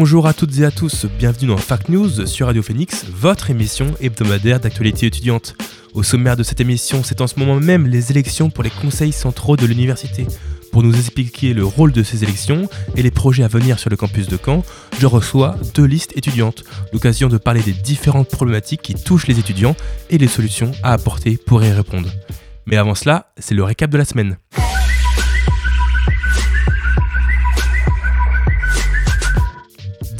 [0.00, 3.94] Bonjour à toutes et à tous, bienvenue dans Fact News sur Radio Phoenix, votre émission
[4.00, 5.54] hebdomadaire d'actualité étudiante.
[5.92, 9.12] Au sommaire de cette émission, c'est en ce moment même les élections pour les conseils
[9.12, 10.26] centraux de l'université.
[10.72, 13.98] Pour nous expliquer le rôle de ces élections et les projets à venir sur le
[13.98, 14.64] campus de Caen,
[14.98, 16.64] je reçois deux listes étudiantes,
[16.94, 19.76] l'occasion de parler des différentes problématiques qui touchent les étudiants
[20.08, 22.08] et les solutions à apporter pour y répondre.
[22.64, 24.38] Mais avant cela, c'est le récap de la semaine.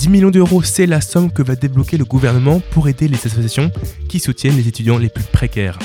[0.01, 3.71] 10 millions d'euros, c'est la somme que va débloquer le gouvernement pour aider les associations
[4.09, 5.79] qui soutiennent les étudiants les plus précaires.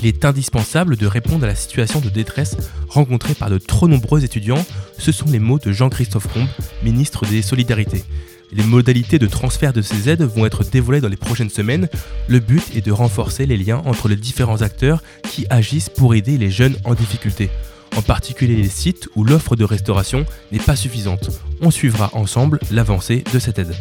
[0.00, 2.56] Il est indispensable de répondre à la situation de détresse
[2.88, 4.64] rencontrée par de trop nombreux étudiants,
[4.96, 6.46] ce sont les mots de Jean-Christophe Combe,
[6.84, 8.04] ministre des Solidarités.
[8.52, 11.88] Les modalités de transfert de ces aides vont être dévoilées dans les prochaines semaines.
[12.28, 16.38] Le but est de renforcer les liens entre les différents acteurs qui agissent pour aider
[16.38, 17.50] les jeunes en difficulté
[17.96, 21.30] en particulier les sites où l'offre de restauration n'est pas suffisante.
[21.60, 23.74] On suivra ensemble l'avancée de cette aide.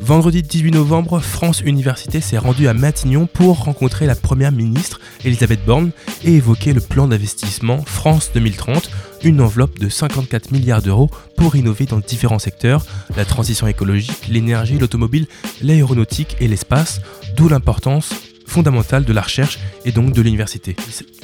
[0.00, 5.64] Vendredi 18 novembre, France Université s'est rendue à Matignon pour rencontrer la première ministre Elisabeth
[5.64, 5.92] Borne
[6.24, 8.90] et évoquer le plan d'investissement France 2030,
[9.22, 12.84] une enveloppe de 54 milliards d'euros pour innover dans différents secteurs,
[13.16, 15.28] la transition écologique, l'énergie, l'automobile,
[15.60, 17.00] l'aéronautique et l'espace,
[17.36, 18.10] d'où l'importance
[18.44, 20.74] fondamentale de la recherche et donc de l'université.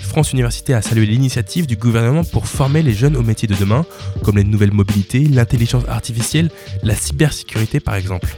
[0.09, 3.85] France Université a salué l'initiative du gouvernement pour former les jeunes aux métiers de demain,
[4.25, 6.51] comme les nouvelles mobilités, l'intelligence artificielle,
[6.83, 8.35] la cybersécurité par exemple.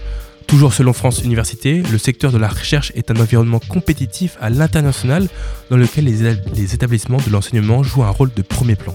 [0.48, 5.28] Toujours selon France Université, le secteur de la recherche est un environnement compétitif à l'international
[5.70, 8.94] dans lequel les, établissements de l'enseignement jouent un rôle de premier plan.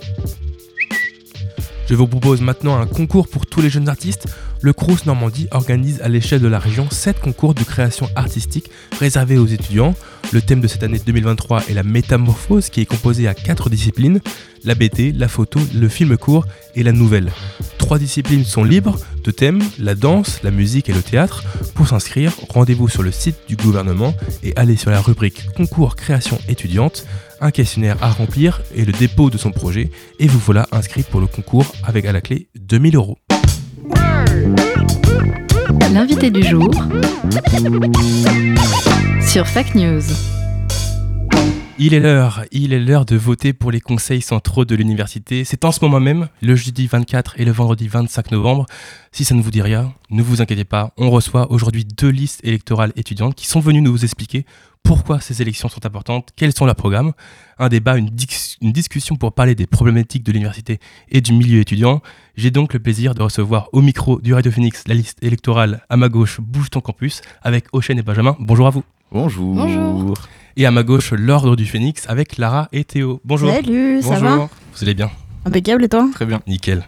[1.87, 4.27] Je vous propose maintenant un concours pour tous les jeunes artistes.
[4.61, 8.69] Le Crous Normandie organise à l'échelle de la région 7 concours de création artistique
[8.99, 9.95] réservés aux étudiants.
[10.35, 14.19] Le thème de cette année 2023 est la métamorphose qui est composée à 4 disciplines,
[14.65, 17.31] la BT, la photo, le film court et la nouvelle.
[17.77, 21.45] Trois disciplines sont libres de thèmes, la danse, la musique et le théâtre.
[21.73, 24.13] Pour s'inscrire, rendez-vous sur le site du gouvernement
[24.43, 27.05] et allez sur la rubrique concours création étudiante
[27.39, 31.21] un questionnaire à remplir et le dépôt de son projet, et vous voilà inscrit pour
[31.21, 33.17] le concours avec à la clé 2000 euros.
[35.93, 36.69] L'invité du jour
[39.25, 40.01] sur Fact News.
[41.77, 45.43] Il est l'heure, il est l'heure de voter pour les conseils centraux de l'université.
[45.43, 48.65] C'est en ce moment même, le jeudi 24 et le vendredi 25 novembre.
[49.11, 52.39] Si ça ne vous dit rien, ne vous inquiétez pas, on reçoit aujourd'hui deux listes
[52.43, 54.45] électorales étudiantes qui sont venues nous expliquer
[54.83, 57.13] pourquoi ces élections sont importantes, quels sont leurs programmes,
[57.57, 58.11] un débat, une,
[58.61, 62.01] une discussion pour parler des problématiques de l'université et du milieu étudiant.
[62.37, 65.97] J'ai donc le plaisir de recevoir au micro du Radio Phoenix la liste électorale à
[65.97, 68.37] ma gauche Bouge ton campus avec Ochen et Benjamin.
[68.39, 68.83] Bonjour à vous.
[69.11, 69.55] Bonjour.
[69.55, 70.17] Bonjour.
[70.57, 73.21] Et à ma gauche, l'Ordre du Phénix avec Lara et Théo.
[73.23, 73.51] Bonjour.
[73.51, 74.49] Salut, ça va Bonjour.
[74.73, 75.11] Vous allez bien
[75.45, 76.41] Impeccable et toi Très bien.
[76.47, 76.87] Nickel.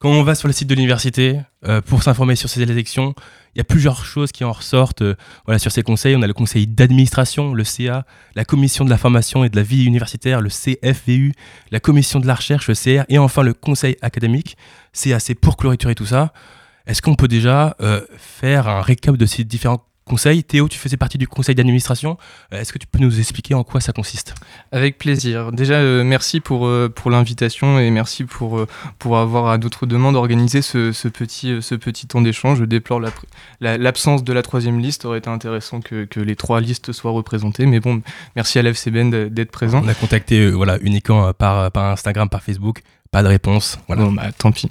[0.00, 3.14] Quand on va sur le site de l'université euh, pour s'informer sur ces élections,
[3.54, 6.14] il y a plusieurs choses qui en ressortent euh, voilà, sur ces conseils.
[6.14, 8.06] On a le conseil d'administration, le CA,
[8.36, 11.32] la commission de la formation et de la vie universitaire, le CFVU,
[11.72, 14.56] la commission de la recherche, le CR, et enfin le conseil académique,
[14.92, 16.32] CAC pour clôturer tout ça.
[16.86, 20.96] Est-ce qu'on peut déjà euh, faire un récap de ces différents conseils Théo, tu faisais
[20.96, 22.18] partie du conseil d'administration.
[22.52, 24.34] Euh, Est-ce que tu peux nous expliquer en quoi ça consiste?
[24.72, 25.52] Avec plaisir.
[25.52, 28.66] Déjà, euh, merci pour, euh, pour l'invitation et merci pour, euh,
[28.98, 32.58] pour avoir à d'autres demandes organisé ce, ce petit, ce petit temps d'échange.
[32.58, 33.00] Je déplore
[33.60, 35.04] la- l'absence de la troisième liste.
[35.04, 37.66] aurait été intéressant que, que les trois listes soient représentées.
[37.66, 38.02] Mais bon,
[38.34, 39.82] merci à l'FCBN d'être présent.
[39.84, 42.80] On a contacté voilà, uniquement par, par Instagram, par Facebook.
[43.10, 43.78] Pas de réponse.
[43.86, 44.02] Voilà.
[44.04, 44.68] Bon, bah, tant pis.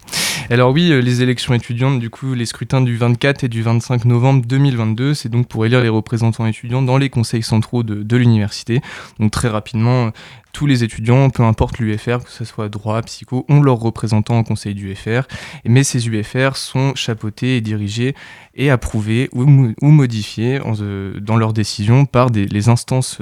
[0.50, 4.06] Alors oui, euh, les élections étudiantes, du coup, les scrutins du 24 et du 25
[4.06, 8.80] novembre 2022, c'est donc pour élire les représentants étudiants dans les conseils centraux de, l'université.
[9.20, 10.10] Donc très rapidement, euh,
[10.54, 14.44] tous les étudiants, peu importe l'UFR, que ce soit droit, psycho, ont leurs représentants au
[14.44, 15.28] conseil du UFR.
[15.66, 18.16] Mais ces UFR sont chapeautés et dirigés
[18.56, 23.20] et approuvés ou, mo- ou modifiés euh, dans leurs décisions par les instances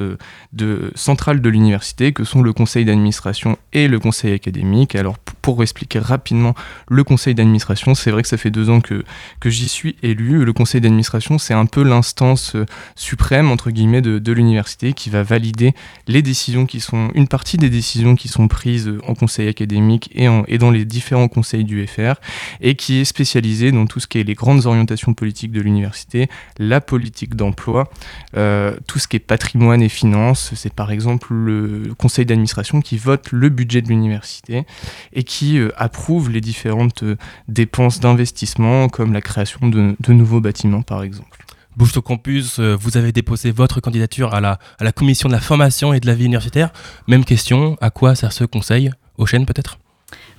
[0.93, 4.95] centrales de l'université, que sont le conseil d'administration et le conseil académique.
[4.95, 6.55] Alors pour expliquer rapidement
[6.89, 9.03] le conseil d'administration, c'est vrai que ça fait deux ans que,
[9.39, 10.43] que j'y suis élu.
[10.43, 12.65] Le conseil d'administration, c'est un peu l'instance euh,
[12.95, 15.75] suprême, entre guillemets, de, l'université qui va valider
[16.07, 20.27] les décisions qui sont, une partie des décisions qui sont prises en conseil académique et,
[20.27, 22.15] en, et dans les différents conseils du FR,
[22.59, 26.27] et qui est spécialisé dans tout ce qui est les grandes orientations politiques de l'université,
[26.57, 27.91] la politique d'emploi,
[28.35, 30.53] euh, tout ce qui est patrimoine et finances.
[30.55, 34.65] C'est par exemple le conseil d'administration qui vote le budget de l'université
[35.13, 37.15] et qui euh, approuve les différentes euh,
[37.47, 41.45] dépenses d'investissement, comme la création de, de nouveaux bâtiments par exemple.
[41.77, 45.33] Bouge au campus, euh, vous avez déposé votre candidature à la, à la commission de
[45.33, 46.71] la formation et de la vie universitaire.
[47.07, 48.91] Même question, à quoi sert ce conseil?
[49.17, 49.77] Aux chaînes peut-être?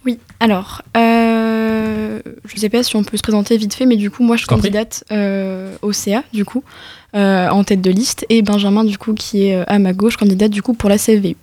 [0.06, 3.96] Oui, alors, euh, je ne sais pas si on peut se présenter vite fait, mais
[3.96, 6.62] du coup, moi, je candidate euh, au CA, du coup,
[7.14, 10.50] euh, en tête de liste, et Benjamin, du coup, qui est à ma gauche, candidate,
[10.50, 11.36] du coup, pour la CVU.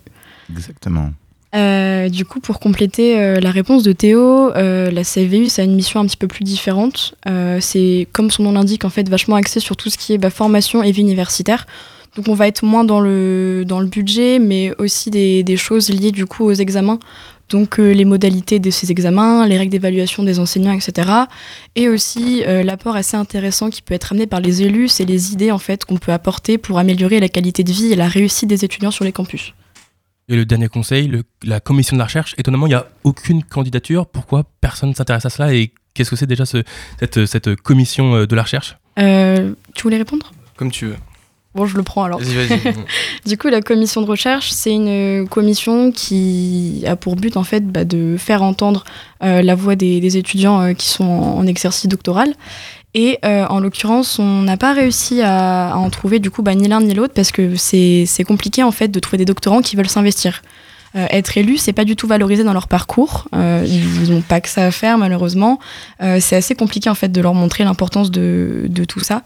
[0.50, 1.12] Exactement.
[1.54, 5.64] Euh, du coup, pour compléter euh, la réponse de Théo, euh, la CVU, ça a
[5.64, 7.14] une mission un petit peu plus différente.
[7.60, 10.30] C'est, comme son nom l'indique, en fait, vachement axé sur tout ce qui est bah,
[10.30, 11.66] formation et vie universitaire.
[12.16, 15.90] Donc, on va être moins dans le, dans le budget, mais aussi des, des choses
[15.90, 16.98] liées, du coup, aux examens.
[17.50, 21.08] Donc, les modalités de ces examens, les règles d'évaluation des enseignants, etc.
[21.76, 25.50] Et aussi, l'apport assez intéressant qui peut être amené par les élus, c'est les idées,
[25.50, 28.64] en fait, qu'on peut apporter pour améliorer la qualité de vie et la réussite des
[28.64, 29.52] étudiants sur les campus.
[30.28, 32.34] Et le dernier conseil, le- la commission de la recherche.
[32.38, 34.06] Étonnamment, il n'y a aucune candidature.
[34.06, 36.62] Pourquoi personne ne s'intéresse à cela Et qu'est-ce que c'est déjà ce-
[36.98, 38.76] cette, cette commission euh, de la recherche?
[38.98, 40.32] Euh, tu voulais répondre?
[40.56, 40.96] Comme tu veux.
[41.54, 42.18] Bon, je le prends alors.
[42.20, 42.74] Vas-y, vas-y.
[43.26, 47.44] Du coup, la commission de recherche, c'est une euh, commission qui a pour but en
[47.44, 48.82] fait bah, de faire entendre
[49.22, 52.32] euh, la voix des, des étudiants euh, qui sont en, en exercice doctoral.
[52.94, 56.68] Et euh, en l'occurrence, on n'a pas réussi à, en trouver du coup bah, ni
[56.68, 59.88] l'un ni l'autre parce que c'est compliqué en fait de trouver des doctorants qui veulent
[59.88, 60.42] s'investir.
[60.96, 63.26] Euh, être élu, c'est pas du tout valorisé dans leur parcours.
[63.34, 65.58] Euh, ils n'ont pas que ça à faire malheureusement.
[66.02, 69.22] Euh, c'est assez compliqué en fait de leur montrer l'importance de, de tout ça.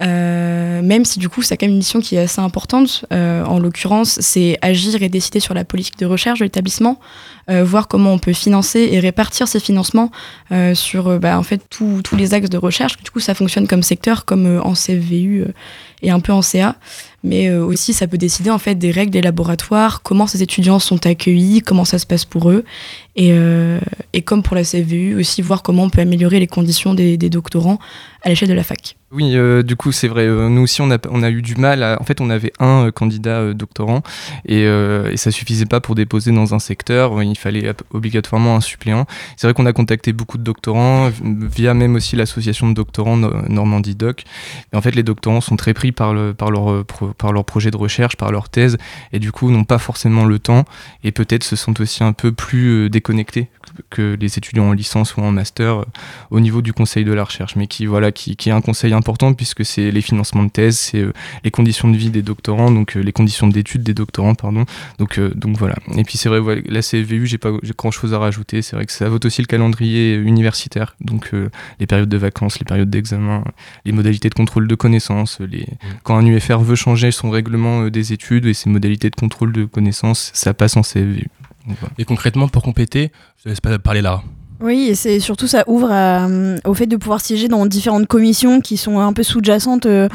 [0.00, 3.04] Euh, même si du coup c'est quand même une mission qui est assez importante.
[3.12, 7.00] Euh, en l'occurrence, c'est agir et décider sur la politique de recherche de l'établissement,
[7.50, 10.10] euh, voir comment on peut financer et répartir ces financements
[10.74, 12.96] sur bah, en fait tous les axes de recherche.
[13.02, 15.44] Du coup, ça fonctionne comme secteur, comme en CVU
[16.02, 16.76] et un peu en CA.
[17.24, 20.78] Mais euh, aussi, ça peut décider en fait des règles des laboratoires, comment ces étudiants
[20.78, 22.64] sont accueillis, comment ça se passe pour eux,
[23.16, 23.80] et, euh,
[24.12, 27.80] et comme pour la CVU aussi voir comment on peut améliorer les conditions des, doctorants
[28.22, 28.96] à l'échelle de la fac.
[29.10, 30.26] Oui, euh, du coup, c'est vrai.
[30.28, 31.82] nous aussi, on a, on a eu du mal.
[31.98, 34.02] En fait, on avait un candidat doctorant
[34.46, 37.22] et, et ça suffisait pas pour déposer dans un secteur.
[37.22, 39.06] Il fallait obligatoirement un suppléant.
[39.36, 43.32] C'est vrai qu'on a contacté beaucoup de doctorants via même aussi l'association de doctorants No-
[43.48, 44.24] Normandie Doc.
[44.72, 46.84] Et en fait, les doctorants sont très pris par, le, par, leur,
[47.18, 48.78] par leur projet de recherche, par leur thèse
[49.12, 50.64] et du coup n'ont pas forcément le temps
[51.04, 53.48] et peut-être se sentent aussi un peu plus euh, déconnectés
[53.90, 55.84] que les étudiants en licence ou en master euh,
[56.30, 58.92] au niveau du conseil de la recherche, mais qui voilà qui, qui est un conseil
[58.92, 61.12] important puisque c'est les financements de thèse, c'est euh,
[61.44, 64.64] les conditions de vie des doctorants, donc les conditions d'études des doctorants, pardon.
[64.98, 65.76] Donc donc voilà.
[65.96, 68.62] Et puis c'est vrai, voilà, la CVU, j'ai pas grand chose à rajouter.
[68.62, 71.50] C'est vrai que ça vote aussi le calendrier universitaire, donc euh,
[71.80, 73.44] les périodes de vacances, les périodes d'examen,
[73.84, 75.66] les modalités de contrôle de connaissances, les
[76.02, 79.52] quand un UFR veut changer son règlement euh, des études et ses modalités de contrôle
[79.52, 80.80] de connaissances, ça passe en.
[80.80, 81.94] Donc, voilà.
[81.98, 84.22] Et concrètement, pour compléter, je te laisse pas parler là.
[84.60, 88.08] Oui, et c'est surtout ça ouvre à, euh, au fait de pouvoir siéger dans différentes
[88.08, 90.08] commissions qui sont un peu sous-jacentes euh,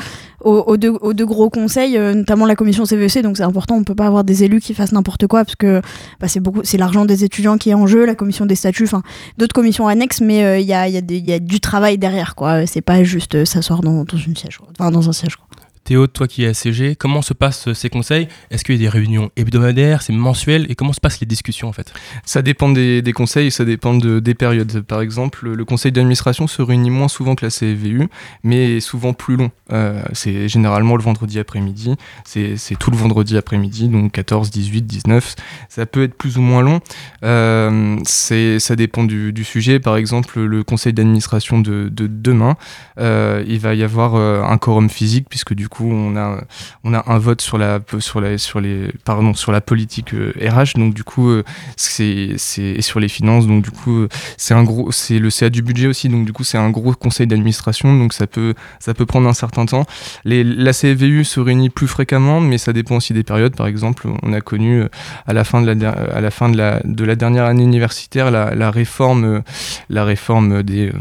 [0.44, 3.22] aux, aux deux, aux deux gros conseils, euh, notamment la commission CVEC.
[3.24, 5.82] Donc c'est important, on peut pas avoir des élus qui fassent n'importe quoi parce que
[6.20, 8.84] bah, c'est beaucoup, c'est l'argent des étudiants qui est en jeu, la commission des statuts,
[8.84, 9.02] enfin
[9.38, 11.40] d'autres commissions annexes, mais euh, il y, a, il y, a des- il y a
[11.40, 12.66] du travail derrière quoi.
[12.68, 15.38] C'est pas juste euh, s'asseoir dans, dans une siège, enfin dans un siège.
[15.38, 15.43] Quoi.
[15.84, 18.28] Théo, toi qui es ACG, comment se passent euh, ces conseils?
[18.52, 20.66] Est-ce qu'il y a des réunions hebdomadaires, c'est mensuel?
[20.70, 21.94] Et comment se passent les discussions en fait?
[22.26, 24.82] Ça dépend des, des conseils, ça dépend de, des périodes.
[24.82, 28.08] Par exemple, le conseil d'administration se réunit moins souvent que la CVU,
[28.44, 29.52] mais souvent plus long.
[29.72, 35.36] Euh, c'est généralement le vendredi après-midi, c'est tout le vendredi après-midi, donc 14, 18, 19.
[35.70, 36.80] Ça peut être plus ou moins long.
[37.24, 39.80] Euh, ça dépend du, sujet.
[39.80, 42.56] Par exemple, le conseil d'administration de, de demain,
[43.00, 46.42] euh, il va y avoir un quorum physique, puisque du coup, on a,
[46.84, 50.34] on a un vote sur la, sur la, sur les, pardon, sur la politique euh,
[50.40, 50.78] RH.
[50.78, 51.44] Donc, du coup, euh,
[51.78, 53.48] c'est et sur les finances.
[53.48, 56.10] Donc du coup euh, c'est un gros c'est le CA du budget aussi.
[56.10, 57.98] Donc du coup c'est un gros conseil d'administration.
[57.98, 59.86] Donc ça peut ça peut prendre un certain temps.
[60.26, 63.56] Les la CVU se réunit plus fréquemment mais ça dépend aussi des périodes.
[63.56, 64.90] Par exemple on a connu euh,
[65.28, 68.32] à la fin de la à la fin de la de la dernière année universitaire
[68.32, 69.42] la, réforme euh,
[69.90, 70.94] la réforme des euh,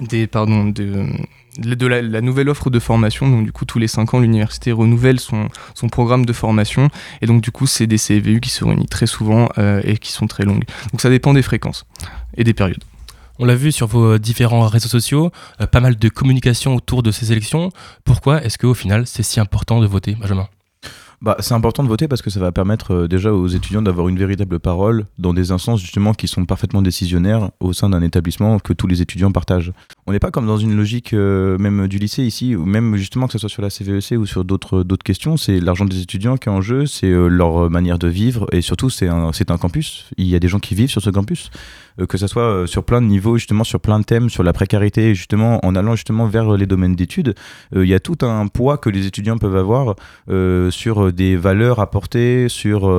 [0.00, 0.72] des pardon
[1.58, 3.28] de la, la nouvelle offre de formation.
[3.28, 6.88] Donc du coup, tous les 5 ans, l'université renouvelle son, son programme de formation.
[7.20, 10.12] Et donc du coup, c'est des CVU qui se réunissent très souvent euh, et qui
[10.12, 10.64] sont très longues.
[10.90, 11.84] Donc ça dépend des fréquences
[12.36, 12.82] et des périodes.
[13.38, 15.30] On l'a vu sur vos différents réseaux sociaux,
[15.60, 17.70] euh, pas mal de communication autour de ces élections.
[18.04, 20.48] Pourquoi est-ce qu'au final, c'est si important de voter, Benjamin?
[21.22, 24.08] Bah, c'est important de voter parce que ça va permettre euh, déjà aux étudiants d'avoir
[24.08, 28.58] une véritable parole dans des instances justement qui sont parfaitement décisionnaires au sein d'un établissement
[28.58, 29.72] que tous les étudiants partagent.
[30.08, 33.28] On n'est pas comme dans une logique euh, même du lycée ici, ou même justement
[33.28, 36.48] que ce soit sur la CVEC ou sur d'autres questions, c'est l'argent des étudiants qui
[36.48, 40.10] est en jeu, c'est euh, leur manière de vivre et surtout c'est un, un campus.
[40.16, 41.52] Il y a des gens qui vivent sur ce campus,
[42.00, 44.52] euh, que ce soit sur plein de niveaux, justement sur plein de thèmes, sur la
[44.52, 47.36] précarité, justement en allant justement vers les domaines d'études,
[47.72, 49.94] il y a tout un poids que les étudiants peuvent avoir
[50.70, 52.90] sur des valeurs à porter, sur,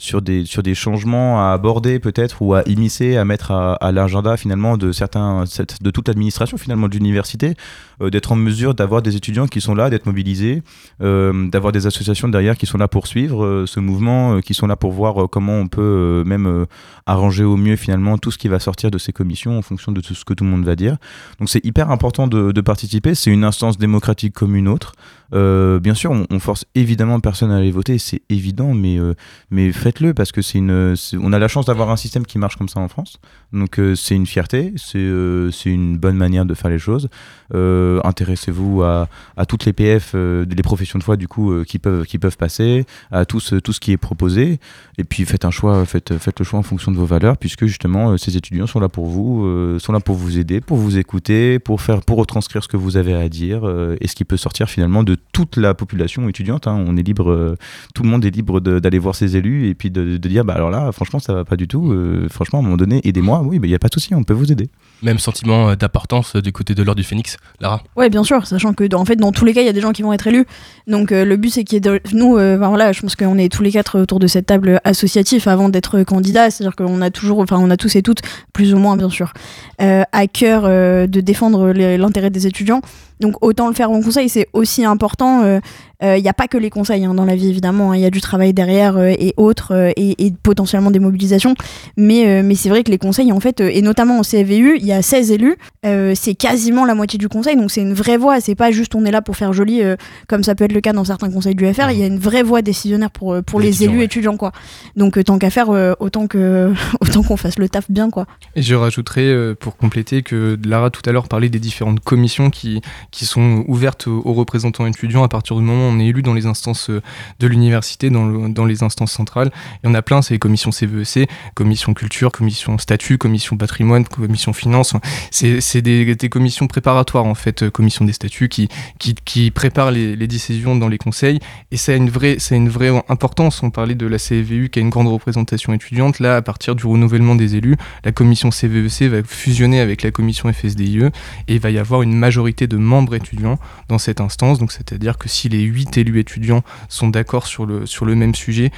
[0.00, 4.38] sur, des, sur des changements à aborder peut-être ou à immiscer, à mettre à, l'agenda
[4.38, 5.44] finalement de certains,
[5.80, 7.54] de toute l'administration finalement de l'université,
[8.00, 10.62] euh, d'être en mesure d'avoir des étudiants qui sont là, d'être mobilisés,
[11.02, 14.66] euh, d'avoir des associations derrière qui sont là pour suivre euh, ce mouvement, qui sont
[14.66, 16.66] là pour voir comment on peut même
[17.04, 20.00] arranger au mieux finalement tout ce qui va sortir de ces commissions en fonction de
[20.00, 20.96] tout ce que tout le monde va dire.
[21.38, 24.94] Donc c'est hyper important de participer, c'est une instance démocratique comme une autre.
[25.32, 29.14] Euh, bien sûr, on, force évidemment personne à aller voter, c'est évident, mais, euh,
[29.50, 32.56] mais faites-le parce que c'est une, on a la chance d'avoir un système qui marche
[32.56, 33.18] comme ça en France.
[33.52, 37.08] Donc euh, c'est une fierté, c'est une bonne manière de faire les choses.
[37.52, 42.18] Intéressez-vous à, à toutes les PF, les professions de foi du coup qui peuvent qui
[42.18, 44.60] peuvent passer, à tout ce, tout ce qui est proposé,
[44.98, 47.66] et puis faites un choix, faites faites le choix en fonction de vos valeurs, puisque
[47.66, 51.58] justement ces étudiants sont là pour vous, sont là pour vous aider, pour vous écouter,
[51.58, 53.68] pour faire pour retranscrire ce que vous avez à dire
[54.00, 56.66] et ce qui peut sortir finalement de toute la population étudiante.
[56.66, 56.82] hein.
[56.86, 57.56] On est libre, euh,
[57.94, 60.54] tout le monde est libre d'aller voir ses élus et puis de, de dire bah
[60.54, 61.92] alors là franchement ça va pas du tout.
[61.92, 63.42] euh, franchement à un moment donné aidez-moi.
[63.44, 64.68] Oui, mais il y a pas de souci, on peut vous aider.
[65.02, 68.46] Même sentiment euh, d'importance euh, du côté de l'ordre du Phénix, Lara Ouais, bien sûr,
[68.46, 70.02] sachant que dans- en fait, dans tous les cas, il y a des gens qui
[70.02, 70.46] vont être élus.
[70.86, 72.00] Donc euh, le but, c'est qu'il y ait de...
[72.12, 74.80] nous, euh, ben, voilà, je pense qu'on est tous les quatre autour de cette table
[74.84, 76.50] associative avant d'être candidats.
[76.50, 78.20] C'est-à-dire qu'on a toujours, enfin, on a tous et toutes,
[78.52, 79.32] plus ou moins, bien sûr,
[79.80, 82.82] euh, à cœur euh, de défendre l'intérêt des étudiants.
[83.20, 85.60] Donc autant le faire en conseil, c'est aussi important.
[86.02, 87.92] Euh, Il n'y a pas que les conseils hein, dans la vie, évidemment.
[87.92, 87.96] hein.
[87.96, 91.54] Il y a du travail derrière euh, et autres, euh, et, et potentiellement des mobilisations.
[91.96, 94.76] Mais, euh, mais c'est vrai que les conseils, en fait, euh, et notamment au CVU,
[94.78, 95.56] il y a 16 élus.
[95.86, 97.56] euh, c'est quasiment la moitié du conseil.
[97.56, 98.40] Donc c'est une vraie voix.
[98.40, 99.96] C'est pas juste on est là pour faire joli, euh,
[100.28, 101.90] comme ça peut être le cas dans certains conseils du FR.
[101.90, 104.04] Il y a une vraie voix décisionnaire pour, euh, pour Les les, étudiants, élus ouais.
[104.06, 104.36] étudiants.
[104.36, 104.52] quoi.
[104.96, 108.10] Donc euh, tant qu'à faire, euh, autant que autant qu'on fasse le taf bien.
[108.10, 108.26] quoi.
[108.56, 112.50] Et je rajouterai euh, pour compléter que Lara tout à l'heure parlait des différentes commissions
[112.50, 112.80] qui,
[113.10, 116.46] qui sont ouvertes aux, représentants étudiants à partir du moment on est élu dans les
[116.46, 117.02] instances euh,
[117.38, 119.50] de l'université, dans, dans les instances centrales.
[119.82, 124.04] Il y en a plein, c'est les commissions CVEC, commission culture, commission statut, commission patrimoine,
[124.04, 124.94] commission finance.
[125.30, 128.68] C'est des, des commissions préparatoires en fait, euh, commission des statuts qui,
[128.98, 131.40] qui, qui préparent les, décisions dans les conseils.
[131.70, 133.62] Et ça a une vraie, ça a une vraie importance.
[133.62, 136.20] On parlait de la CVU qui a une grande représentation étudiante.
[136.20, 140.52] Là, à partir du renouvellement des élus, la commission CVEC va fusionner avec la commission
[140.52, 141.06] FSDIE
[141.48, 144.58] et il va y avoir une majorité de membres étudiants dans cette instance.
[144.58, 148.34] Donc, c'est-à-dire que si les huit élus étudiants sont d'accord sur le, sur le même
[148.34, 148.70] sujet,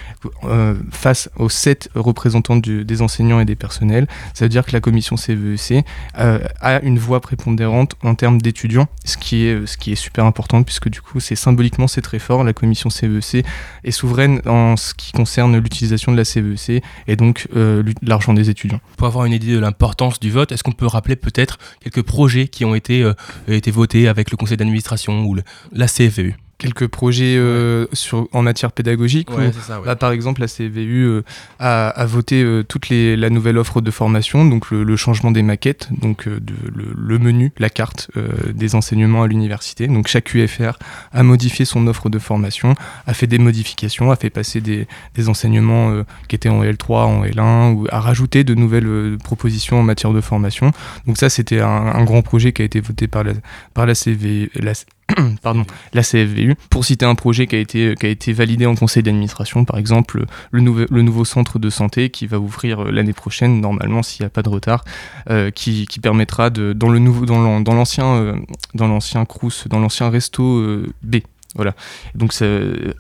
[0.44, 4.72] euh, face aux sept représentants du- des enseignants et des personnels, ça veut dire que
[4.72, 5.84] la commission CVEC
[6.18, 10.24] euh, a une voix prépondérante en termes d'étudiants, ce qui est, ce qui est super
[10.26, 12.44] important puisque du coup, c'est symboliquement, c'est très fort.
[12.44, 13.44] La commission CVEC
[13.84, 18.48] est souveraine en ce qui concerne l'utilisation de la CVEC et donc euh, l'argent des
[18.50, 18.80] étudiants.
[18.96, 22.46] Pour avoir une idée de l'importance du vote, est-ce qu'on peut rappeler peut-être quelques projets
[22.48, 23.10] qui ont été,
[23.48, 25.36] été votés avec le conseil d'administration ou
[25.72, 29.28] la CFEU Quelques projets euh, sur, en matière pédagogique.
[29.66, 29.80] ça.
[29.84, 31.24] Là, par exemple, la CVU euh,
[31.58, 35.32] a, a voté euh, toute les, la nouvelle offre de formation, donc le, le changement
[35.32, 38.10] des maquettes, donc de, le, le menu, la carte
[38.54, 39.88] des enseignements à l'université.
[39.88, 40.78] Donc chaque UFR
[41.10, 42.76] a modifié son offre de formation,
[43.08, 47.24] a fait des modifications, a fait passer des, des enseignements qui étaient en L3, en
[47.24, 50.70] L1, ou a rajouté de nouvelles propositions en matière de formation.
[51.08, 53.32] Donc ça, c'était un, un grand projet qui a été voté par la,
[53.74, 54.48] par la CVU.
[54.54, 54.74] La,
[55.42, 56.54] pardon, la CFVU.
[56.70, 61.24] Pour citer un projet qui a été, validé en conseil d'administration, par exemple, le, nouveau
[61.24, 64.48] centre de santé qui va ouvrir euh, l'année prochaine, normalement, s'il n'y a pas de
[64.48, 64.84] retard,
[65.30, 68.34] euh, qui, permettra de, dans le nouveau, dans l'an- dans l'ancien, euh,
[68.74, 70.62] dans l'ancien Crous, dans l'ancien resto
[71.02, 71.16] B.
[71.54, 71.74] Voilà.
[72.14, 72.46] Donc, ça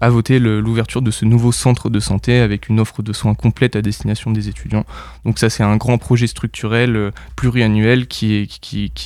[0.00, 3.76] a voté l'ouverture de ce nouveau centre de santé avec une offre de soins complète
[3.76, 4.84] à destination des étudiants.
[5.24, 8.48] Donc, ça, c'est un grand projet structurel euh, pluriannuel qui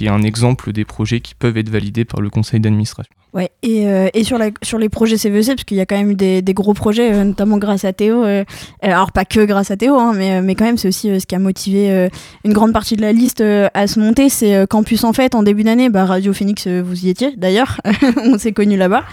[0.00, 3.14] est un exemple des projets qui peuvent être validés par le conseil d'administration.
[3.34, 5.96] Ouais, et, euh, et sur, la, sur les projets CVC, parce qu'il y a quand
[5.96, 8.24] même des, des gros projets, euh, notamment grâce à Théo.
[8.24, 8.44] euh,
[8.80, 11.34] alors, pas que grâce à Théo, hein, mais, mais quand même, c'est aussi ce qui
[11.34, 12.08] a motivé
[12.44, 14.28] une grande partie de la liste à se monter.
[14.30, 17.80] C'est Campus en fait, en début d'année, bah, Radio Phoenix, vous y étiez d'ailleurs,
[18.24, 19.04] on s'est connus là-bas.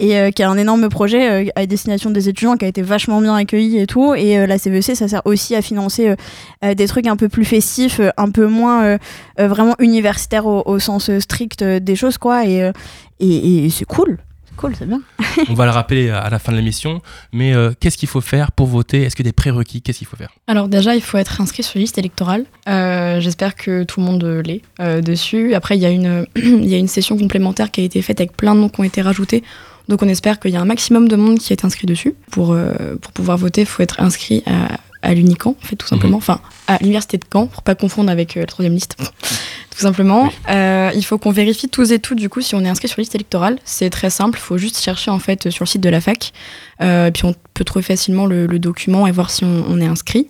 [0.00, 2.82] Et euh, qui est un énorme projet euh, à destination des étudiants qui a été
[2.82, 4.14] vachement bien accueilli et tout.
[4.14, 6.16] Et euh, la CVC, ça sert aussi à financer euh,
[6.64, 8.98] euh, des trucs un peu plus festifs, euh, un peu moins euh,
[9.40, 12.44] euh, vraiment universitaires au, au sens strict euh, des choses, quoi.
[12.46, 12.72] Et, euh,
[13.18, 14.18] et, et c'est cool.
[14.48, 15.00] C'est cool, c'est bien.
[15.48, 17.00] On va le rappeler à la fin de l'émission,
[17.32, 19.02] mais euh, qu'est-ce qu'il faut faire pour voter?
[19.02, 20.30] Est-ce qu'il y a des prérequis Qu'est-ce qu'il faut faire?
[20.46, 22.44] Alors déjà, il faut être inscrit sur la liste électorale.
[22.68, 25.54] Euh, J'espère que tout le monde l'est euh, dessus.
[25.54, 28.20] Après, il y, a une- il y a une session complémentaire qui a été faite
[28.20, 29.42] avec plein de noms qui ont été rajoutés.
[29.88, 32.14] Donc on espère qu'il y a un maximum de monde qui est inscrit dessus.
[32.30, 35.86] Pour, euh, pour pouvoir voter, il faut être inscrit à, à l'Unicamp, en fait, tout
[35.86, 36.18] simplement.
[36.18, 38.96] Enfin, à l'université de Caen, pour pas confondre avec euh, la troisième liste.
[39.70, 40.30] tout simplement.
[40.50, 42.98] Euh, il faut qu'on vérifie tous et toutes, du coup, si on est inscrit sur
[42.98, 43.58] la liste électorale.
[43.64, 46.32] C'est très simple, il faut juste chercher, en fait, sur le site de la fac.
[46.80, 49.86] Et puis on peut trouver facilement le, le document et voir si on, on est
[49.86, 50.28] inscrit.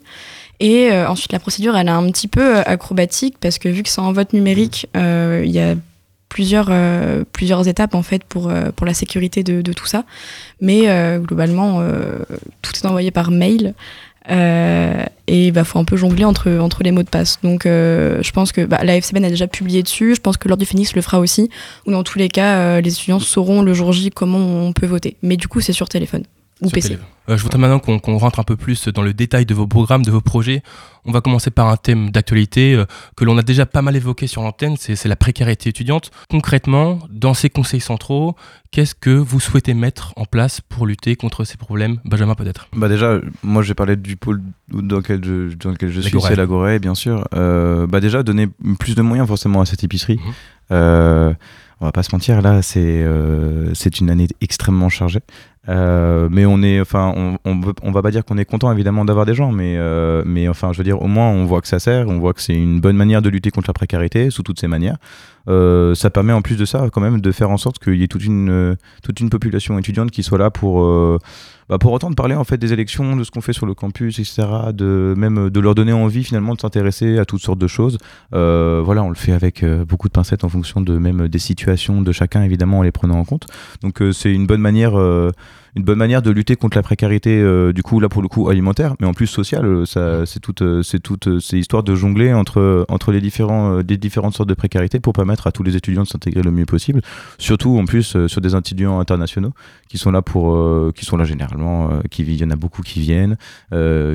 [0.61, 3.89] Et euh, ensuite, la procédure, elle est un petit peu acrobatique parce que vu que
[3.89, 5.75] c'est en vote numérique, euh, il y a
[6.29, 10.05] plusieurs, euh, plusieurs étapes en fait pour, euh, pour la sécurité de, de tout ça.
[10.61, 12.19] Mais euh, globalement, euh,
[12.63, 13.75] tout est envoyé par mail.
[14.31, 17.39] Euh, et il bah, faut un peu jongler entre, entre les mots de passe.
[17.43, 20.49] Donc euh, je pense que bah, la FCBN a déjà publié dessus, je pense que
[20.49, 21.49] l'Ordre du Phoenix le fera aussi,
[21.87, 25.17] ou dans tous les cas, les étudiants sauront le jour J comment on peut voter.
[25.23, 26.25] Mais du coup, c'est sur téléphone
[26.61, 26.99] ou PC.
[27.29, 30.03] Euh, je voudrais maintenant qu'on rentre un peu plus dans le détail de vos programmes,
[30.03, 30.63] de vos projets.
[31.05, 32.85] On va commencer par un thème d'actualité euh,
[33.17, 36.11] que l'on a déjà pas mal évoqué sur l'antenne, c'est la précarité étudiante.
[36.31, 38.35] Concrètement, dans ces conseils centraux,
[38.71, 42.89] qu'est-ce que vous souhaitez mettre en place pour lutter contre ces problèmes Benjamin peut-être Bah
[42.89, 46.79] déjà, moi j'ai parlé du pôle dans lequel je, dans lequel je suis, c'est l'Agoré,
[46.79, 47.27] bien sûr.
[47.35, 48.49] Euh, bah déjà, donner
[48.79, 50.19] plus de moyens forcément à cette épicerie.
[50.71, 51.33] Euh,
[51.81, 55.21] on va pas se mentir, là, c'est euh, c'est une année extrêmement chargée.
[55.69, 59.05] Euh, mais on est, enfin, on, on, on va pas dire qu'on est content évidemment
[59.05, 61.69] d'avoir des gens, mais, euh, mais enfin, je veux dire, au moins on voit que
[61.69, 64.43] ça sert, on voit que c'est une bonne manière de lutter contre la précarité sous
[64.43, 64.97] toutes ses manières.
[65.49, 68.03] Euh, ça permet en plus de ça quand même de faire en sorte qu'il y
[68.03, 71.19] ait toute une, euh, toute une population étudiante qui soit là pour, euh,
[71.69, 74.19] bah, pour entendre parler en fait des élections, de ce qu'on fait sur le campus,
[74.19, 74.47] etc.
[74.73, 77.99] De même de leur donner envie finalement de s'intéresser à toutes sortes de choses.
[78.35, 81.39] Euh, voilà, on le fait avec euh, beaucoup de pincettes en fonction de même des
[81.39, 83.47] situations de chacun évidemment en les prenant en compte.
[83.83, 84.93] Donc euh, c'est une bonne manière.
[85.77, 88.49] Une bonne manière de lutter contre la précarité, euh, du coup là pour le coup
[88.49, 91.95] alimentaire, mais en plus sociale, euh, ça, c'est toute, euh, c'est toute, c'est histoire de
[91.95, 95.77] jongler entre entre les différents, des différentes sortes de précarité pour permettre à tous les
[95.77, 97.01] étudiants de s'intégrer le mieux possible.
[97.39, 99.53] Surtout en plus sur des étudiants internationaux
[99.89, 103.01] qui sont là pour, qui sont là généralement, qui il y en a beaucoup qui
[103.01, 103.37] viennent,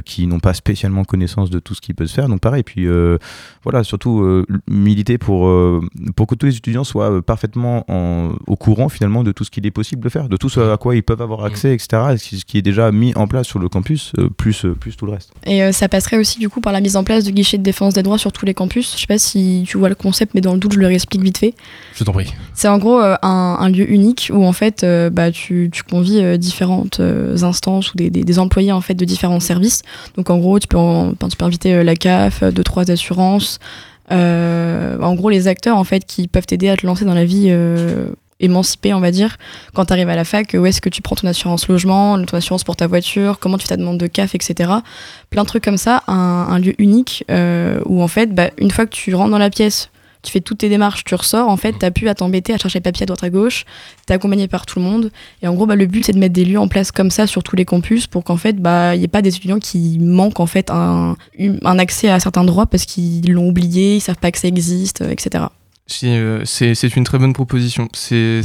[0.06, 2.28] qui n'ont pas spécialement connaissance de tout ce qui peut se faire.
[2.28, 2.88] Donc pareil, puis
[3.64, 5.50] voilà, surtout militer pour
[6.16, 9.66] pour que tous les étudiants soient parfaitement en- au courant finalement de tout ce qu'il
[9.66, 11.88] est possible de faire, de tout ce à quoi ils peuvent avoir accès, etc.
[12.18, 15.06] Ce qui- est déjà mis en place sur le campus, euh, plus euh, plus tout
[15.06, 15.32] le reste.
[15.46, 17.64] Et euh, ça passerait aussi du coup par la mise en place de guichets de
[17.64, 18.94] défense des droits sur tous les campus.
[18.96, 21.22] Je sais pas si tu vois le concept, mais dans le doute, je le réexplique
[21.24, 21.54] vite fait.
[21.96, 22.32] Je t'en prie.
[22.54, 25.84] C'est en gros euh, un, un lieu unique où en fait euh, bah, tu, tu
[25.84, 27.00] convies euh, différentes
[27.42, 29.82] instances ou des, des- des employés en fait de différents services.
[30.16, 33.60] Donc en gros tu peux, en- tu peux inviter la CAF, deux trois assurances.
[34.12, 37.24] Euh, en gros les acteurs en fait qui peuvent t'aider à te lancer dans la
[37.26, 38.08] vie euh,
[38.44, 39.38] émancipée on va dire.
[39.74, 42.38] Quand tu arrives à la fac, où est-ce que tu prends ton assurance logement, ton
[42.38, 44.70] assurance pour ta voiture, comment tu fais ta demande de CAF, etc.
[45.30, 46.04] Plein de trucs comme ça.
[46.08, 49.50] Un, lieu unique euh, où en fait bah, une fois que tu rentres dans la
[49.50, 49.90] pièce
[50.24, 52.80] tu fais toutes tes démarches, tu ressors, en fait, t'as plus à t'embêter à chercher
[52.80, 53.66] le papier à droite à gauche,
[54.06, 55.12] t'es accompagné par tout le monde.
[55.42, 57.28] Et en gros, bah, le but, c'est de mettre des lieux en place comme ça
[57.28, 60.00] sur tous les campus pour qu'en fait, bah, il n'y ait pas des étudiants qui
[60.00, 64.16] manquent en fait un, un accès à certains droits parce qu'ils l'ont oublié, ils savent
[64.16, 65.46] pas que ça existe, euh, etc.
[66.06, 67.90] Euh, c'est une très bonne proposition.
[67.94, 68.42] C'est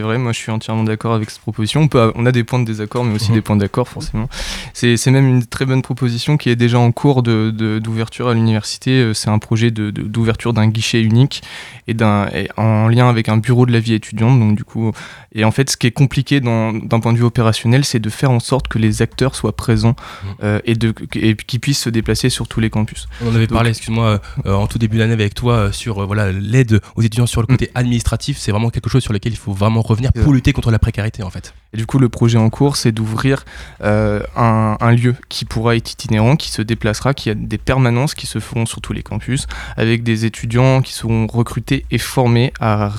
[0.00, 1.80] vrai, moi je suis entièrement d'accord avec cette proposition.
[1.82, 3.34] On, peut, on a des points de désaccord, mais aussi Mhm.
[3.36, 4.28] des points d'accord, forcément.
[4.74, 8.34] C'est même une très bonne proposition qui est déjà en cours d'ouverture de, d'ouverture à
[8.34, 8.90] l'université.
[9.00, 11.42] Euh, C'est un projet d'ouverture de, d'ouverture d'un guichet unique
[11.86, 14.38] et, d'un et en lien avec un bureau de la vie étudiante.
[14.38, 14.92] Donc, du coup,
[15.34, 18.30] et en fait, ce qui est compliqué d'un point de vue opérationnel, c'est de faire
[18.30, 20.28] en sorte que les acteurs soient présents Mhm.
[20.44, 23.08] euh, et, de- et qu'ils puissent se déplacer sur tous les campus.
[23.22, 26.06] On en avait Donc- parlé, excuse-moi, euh, en tout début d'année avec toi euh, sur
[26.06, 28.38] voilà l'aide aux étudiants sur le côté administratif.
[28.38, 31.22] C'est vraiment quelque chose sur lequel il faut vraiment revenir pour lutter contre la précarité
[31.22, 31.54] en fait.
[31.72, 33.44] Et du coup, le projet en cours, c'est d'ouvrir
[33.82, 38.14] euh, un, un lieu qui pourra être itinérant, qui se déplacera, qui a des permanences
[38.14, 42.52] qui se feront sur tous les campus, avec des étudiants qui seront recrutés et formés
[42.60, 42.92] à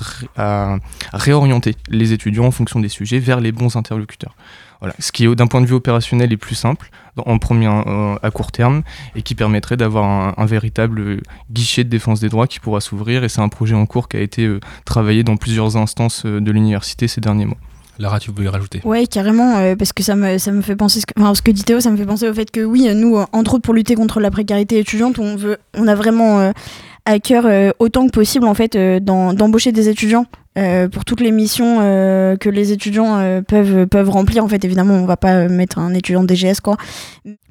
[1.12, 4.34] réorienter les étudiants en fonction des sujets vers les bons interlocuteurs.
[4.80, 6.90] Voilà, ce qui d'un point de vue opérationnel est plus simple
[7.26, 8.82] en premier euh, à court terme
[9.14, 13.22] et qui permettrait d'avoir un, un, véritable guichet de défense des droits qui pourra s'ouvrir
[13.24, 16.40] et c'est un projet en cours qui a été euh, travaillé dans plusieurs instances euh,
[16.40, 17.58] de l'université ces derniers mois.
[18.00, 18.80] Lara, tu voulais rajouter?
[18.84, 21.42] Ouais, carrément, euh, parce que ça me, ça me fait penser, ce que, enfin, ce
[21.42, 23.74] que dit Théo, ça me fait penser au fait que oui, nous, entre autres pour
[23.74, 26.52] lutter contre la précarité étudiante, on, veut, on a vraiment euh,
[27.04, 30.26] à cœur euh, autant que possible en fait d'embaucher des étudiants
[30.58, 34.44] euh, pour toutes les missions euh, que les étudiants euh, peuvent, peuvent remplir.
[34.44, 36.76] En fait, évidemment, on va pas mettre un étudiant DGS, quoi.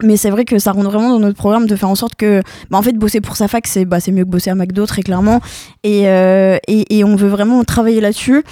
[0.04, 2.42] Mais c'est vrai que ça rentre vraiment dans notre programme de faire en sorte que,
[2.70, 5.02] bah, en fait, bosser pour sa fac, c'est bah, mieux que bosser à McDo, très
[5.02, 5.40] clairement.
[5.84, 8.44] Et, et, et, on veut vraiment travailler là-dessus.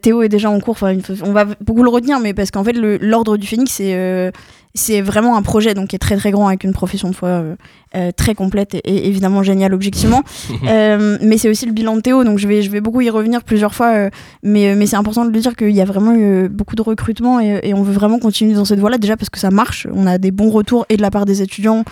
[0.00, 0.78] Théo est déjà en cours,
[1.22, 4.32] on va beaucoup le retenir, mais parce qu'en fait, l'ordre du Phénix, c'est
[4.74, 7.28] c'est vraiment un projet donc qui est très très grand avec une profession de foi
[7.28, 7.56] euh,
[7.94, 10.22] euh, très complète et, évidemment géniale objectivement.
[10.64, 13.10] Euh, mais c'est aussi le bilan de Théo donc je vais je vais beaucoup y
[13.10, 14.08] revenir plusieurs fois
[14.42, 17.40] mais mais c'est important de le dire qu'il y a vraiment eu beaucoup de recrutement
[17.40, 19.86] et, et, on veut vraiment continuer dans cette voie là déjà parce que ça marche.
[19.92, 21.84] On a des bons retours et de la part des étudiants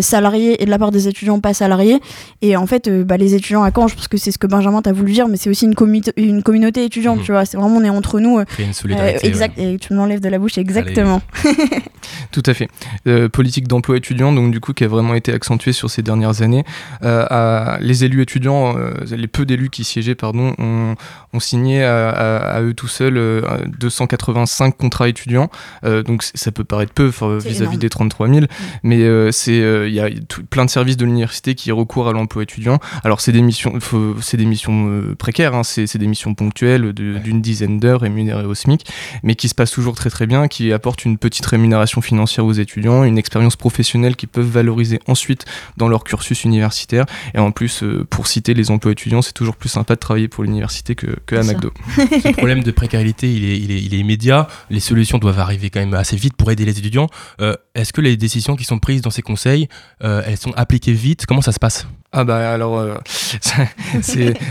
[0.00, 2.00] salariés et de la part des étudiants pas salariés.
[2.40, 4.80] Et en fait bah, les étudiants à Caen je pense que c'est ce que Benjamin
[4.80, 5.74] t'a voulu dire mais c'est aussi une,
[6.16, 7.24] une communauté étudiante mmh.
[7.24, 7.44] tu vois.
[7.44, 10.38] C'est vraiment on est entre nous une solidarité exact et tu me l'enlèves de la
[10.38, 11.20] bouche exactement
[12.32, 12.68] Tout à fait.
[13.06, 16.42] Euh, politique d'emploi étudiant, donc du coup, qui a vraiment été accentuée sur ces dernières
[16.42, 16.64] années.
[17.02, 20.94] Euh, à, les élus étudiants, euh, les peu d'élus qui siégeaient, pardon, ont,
[21.32, 23.44] ont signé à, à, à, eux tout seuls
[23.78, 25.50] 285 contrats étudiants.
[25.82, 27.10] donc ça peut paraître peu
[27.44, 28.46] vis-à-vis des 33 000, mm.
[28.82, 30.08] mais c'est il y a
[30.50, 32.78] plein de services de l'université qui recourent à l'emploi étudiant.
[33.02, 33.78] Alors c'est des missions,
[34.20, 38.86] c'est des missions précaires, hein, c'est des missions ponctuelles d'une dizaine d'heures rémunérées au SMIC,
[39.22, 42.52] mais qui se passent toujours très très bien, qui apportent une petite rémunération financière aux
[42.52, 45.44] étudiants, une expérience professionnelle qu'ils peuvent valoriser ensuite
[45.76, 47.06] dans leur cursus universitaire.
[47.34, 50.28] Et en plus, euh, pour citer les emplois étudiants, c'est toujours plus sympa de travailler
[50.28, 51.72] pour l'université que, que à McDo.
[51.96, 54.48] Ce problème de précarité, il est, il, est, il est, immédiat.
[54.70, 57.08] Les solutions doivent arriver quand même assez vite pour aider les étudiants.
[57.40, 59.68] Euh, est-ce que les décisions qui sont prises dans ces conseils,
[60.02, 61.26] euh, elles sont appliquées vite?
[61.26, 61.86] Comment ça se passe?
[62.16, 62.94] Ah bah alors euh,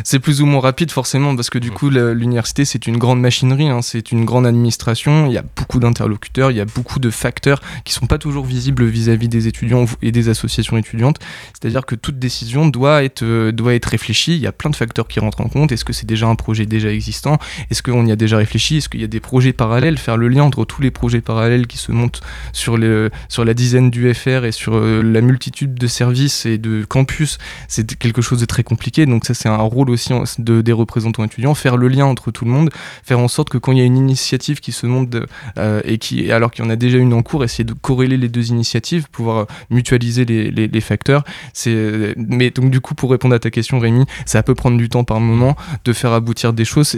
[0.03, 3.69] c'est plus ou moins rapide forcément parce que du coup l'université c'est une grande machinerie,
[3.69, 7.09] hein, c'est une grande administration, il y a beaucoup d'interlocuteurs, il y a beaucoup de
[7.09, 11.19] facteurs qui sont pas toujours visibles vis-à-vis des étudiants et des associations étudiantes.
[11.53, 14.35] C'est-à-dire que toute décision doit être euh, doit être réfléchie.
[14.35, 15.71] Il y a plein de facteurs qui rentrent en compte.
[15.71, 17.37] Est-ce que c'est déjà un projet déjà existant?
[17.71, 18.77] Est-ce qu'on y a déjà réfléchi?
[18.77, 19.97] Est-ce qu'il y a des projets parallèles?
[19.97, 22.19] Faire le lien entre tous les projets parallèles qui se montent
[22.51, 26.57] sur le sur la dizaine du FR et sur euh, la multitude de services et
[26.57, 29.05] de campus c'est quelque chose de très compliqué.
[29.05, 32.45] Donc ça, c'est un rôle aussi de, des représentants étudiants, faire le lien entre tout
[32.45, 32.69] le monde,
[33.03, 35.15] faire en sorte que quand il y a une initiative qui se monte
[35.57, 38.17] euh, et qui, alors qu'il y en a déjà une en cours, essayer de corréler
[38.17, 41.23] les deux initiatives, pouvoir mutualiser les, facteurs.
[41.53, 44.89] C'est, mais donc du coup, pour répondre à ta question, Rémi, ça peut prendre du
[44.89, 46.95] temps par moment de faire aboutir des choses.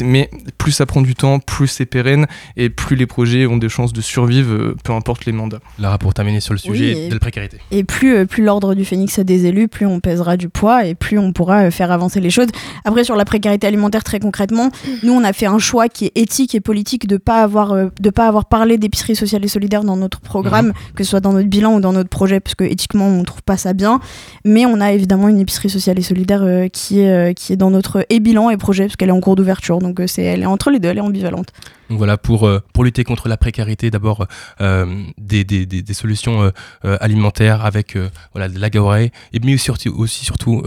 [0.00, 3.68] Mais plus ça prend du temps, plus c'est pérenne et plus les projets ont des
[3.68, 5.64] chances de survivre, euh, peu importe les mandats.
[5.78, 7.58] Lara, pour terminer sur le sujet de la précarité.
[7.70, 10.84] Et plus, euh, plus l'ordre du phénix a des élus, plus on pèsera du poids
[10.84, 12.48] et plus on pourra euh, faire avancer les choses.
[12.84, 14.70] Après, sur la précarité alimentaire, très concrètement,
[15.02, 17.86] nous, on a fait un choix qui est éthique et politique de pas avoir, euh,
[18.00, 20.74] de pas avoir parlé d'épicerie sociale et solidaire dans notre programme, mhm.
[20.94, 23.42] que ce soit dans notre bilan ou dans notre projet, parce que éthiquement, on trouve
[23.42, 24.00] pas ça bien.
[24.44, 27.70] Mais on a évidemment une épicerie sociale et solidaire euh, qui, est, qui est dans
[27.70, 29.78] notre et bilan et projet, parce qu'elle est en cours d'ouverture.
[29.78, 31.52] Donc, c'est, elle est entre les deux, elle est ambivalente.
[31.88, 34.26] Donc voilà, pour, euh, pour lutter contre la précarité, d'abord
[34.60, 36.52] euh, des, des, solutions
[36.84, 37.96] euh, alimentaires avec
[38.32, 40.62] voilà, de la gaorée, et mais aussi, aussi surtout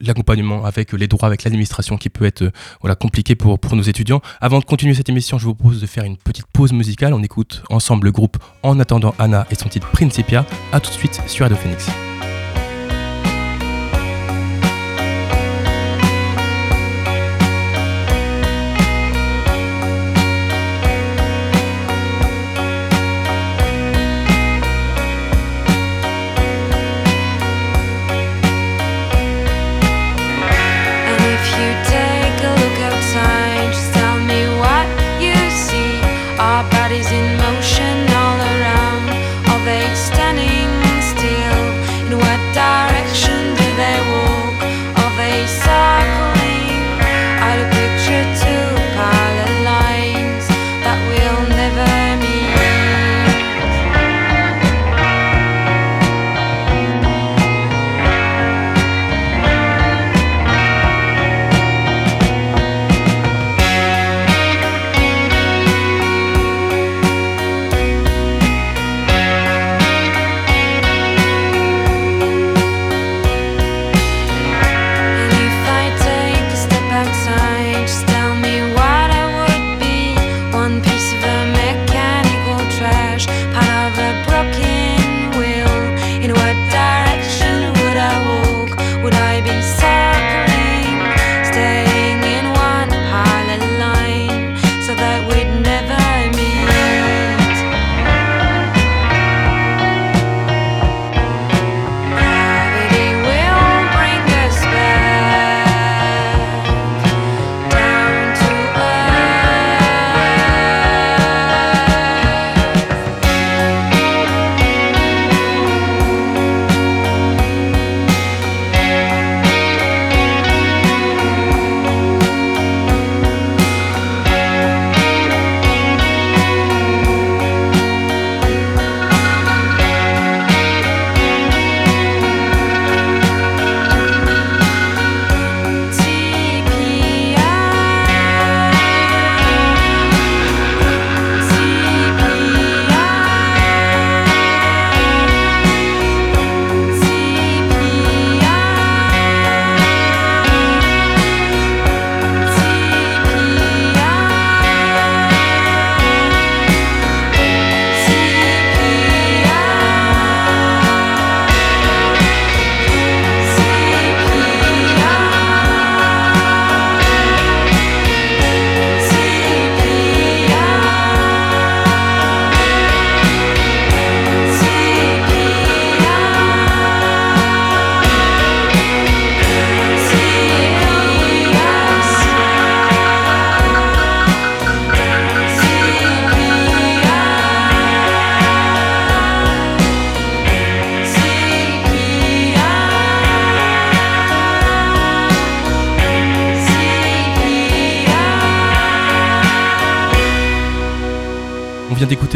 [0.00, 4.20] l'accompagnement avec les droits, avec l'administration qui peut être voilà, compliqué pour, pour nos étudiants.
[4.40, 7.14] Avant de continuer cette émission, je vous propose de faire une petite pause musicale.
[7.14, 10.46] On écoute ensemble le groupe En attendant Anna et son titre Principia.
[10.72, 12.09] A tout de suite sur Radio Phoenix.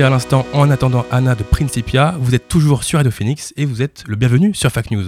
[0.02, 2.14] À l'instant En attendant Anna de Principia.
[2.18, 5.04] Vous êtes toujours sur Radio Phoenix et vous êtes le bienvenu sur Fact News.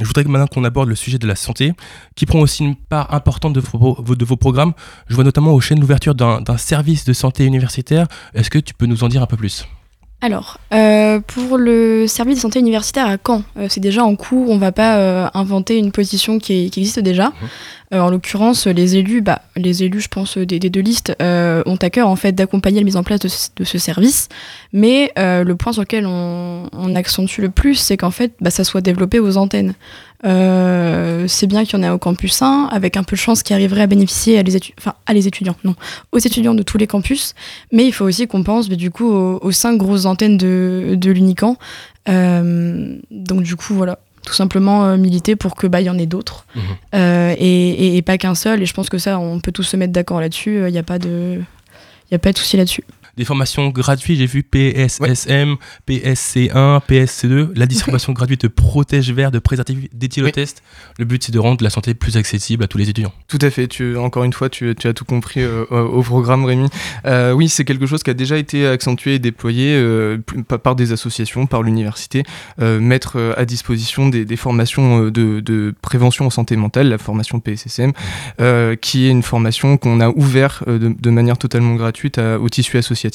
[0.00, 1.72] Je voudrais que maintenant qu'on aborde le sujet de la santé,
[2.16, 4.72] qui prend aussi une part importante de vos, de vos programmes.
[5.08, 8.06] Je vois notamment aux chaînes l'ouverture d'un d'un service de santé universitaire.
[8.34, 9.66] Est-ce que tu peux nous en dire un peu plus?
[10.20, 14.50] Alors, euh, pour le service de santé universitaire à Caen, euh, c'est déjà en cours,
[14.50, 17.32] on ne va pas euh, inventer une position qui, est- qui existe déjà.
[17.94, 21.76] Euh, en l'occurrence, les élus, bah, les élus, je pense, des, deux listes, euh, ont
[21.76, 23.28] à cœur en fait d'accompagner la mise en place de,
[23.64, 24.28] ce- service.
[24.72, 28.50] Mais euh, le point sur lequel on, on accentue le plus, c'est qu'en fait, bah,
[28.50, 29.74] ça soit développé aux antennes.
[30.26, 33.42] Euh, c'est bien qu'il y en ait au campus 1, avec un peu de chance
[33.42, 35.74] qui arriverait à bénéficier à les, enfin, à les étudiants, non,
[36.12, 37.34] aux étudiants de tous les campus.
[37.72, 40.94] Mais il faut aussi qu'on pense bah, du coup aux, aux cinq grosses antennes de,
[40.96, 41.56] de l'Unican.
[42.08, 45.98] Euh, donc du coup, voilà, tout simplement euh, militer pour que bah il y en
[45.98, 46.62] ait d'autres Mhm.
[46.94, 48.62] Euh, et, et- et pas qu'un seul.
[48.62, 50.64] Et je pense que ça, on peut tous se mettre d'accord là-dessus.
[50.66, 52.84] Il n'y a pas de, il y a pas de souci là-dessus.
[53.18, 55.56] Des formations gratuites, j'ai vu PSSM,
[55.88, 57.48] PSC1, PSC2.
[57.56, 60.62] La distribution gratuite de protège vert, de préservatifs d'éthylotest.
[61.00, 63.12] Le but, c'est de rendre la santé plus accessible à tous les étudiants.
[63.26, 66.44] Tout à fait, tu, encore une fois, tu, tu as tout compris euh, au programme,
[66.44, 66.68] Rémi.
[67.06, 70.18] Euh, oui, c'est quelque chose qui a déjà été accentué et déployé euh,
[70.62, 72.22] par des associations, par l'université,
[72.60, 77.92] mettre à disposition des, des formations de, de prévention en santé mentale, la formation PSSM,
[78.80, 82.48] qui est une formation qu'on a ouvert euh, de, de manière totalement gratuite à- au
[82.48, 83.07] tissu associatif,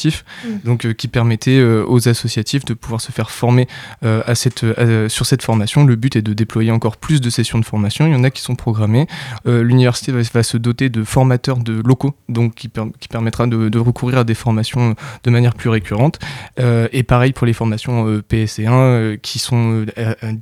[0.63, 3.67] donc euh, qui permettait euh, aux associatifs de pouvoir se faire former
[4.03, 4.65] euh, à cette,
[5.09, 5.85] sur cette formation.
[5.85, 8.05] Le but est de déployer encore plus de sessions de formation.
[8.07, 9.07] Il y en a qui sont programmées.
[9.45, 13.69] L'université va, va se doter de formateurs de locaux, donc qui, per- qui permettra de,
[13.69, 16.19] de recourir à des formations de manière plus récurrente.
[16.57, 19.85] Et pareil pour les formations euh, PSC1 euh, qui sont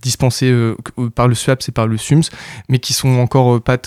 [0.02, 0.54] dispensées
[1.16, 2.24] par le SWAPS et par le SUMS,
[2.70, 3.78] mais qui sont encore pas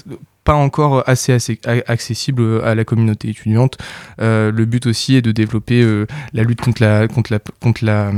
[0.45, 3.79] pas encore assez, assez a- accessibles à la communauté étudiante.
[4.21, 7.85] Euh, le but aussi est de développer euh, la lutte contre la contre la contre
[7.85, 8.13] la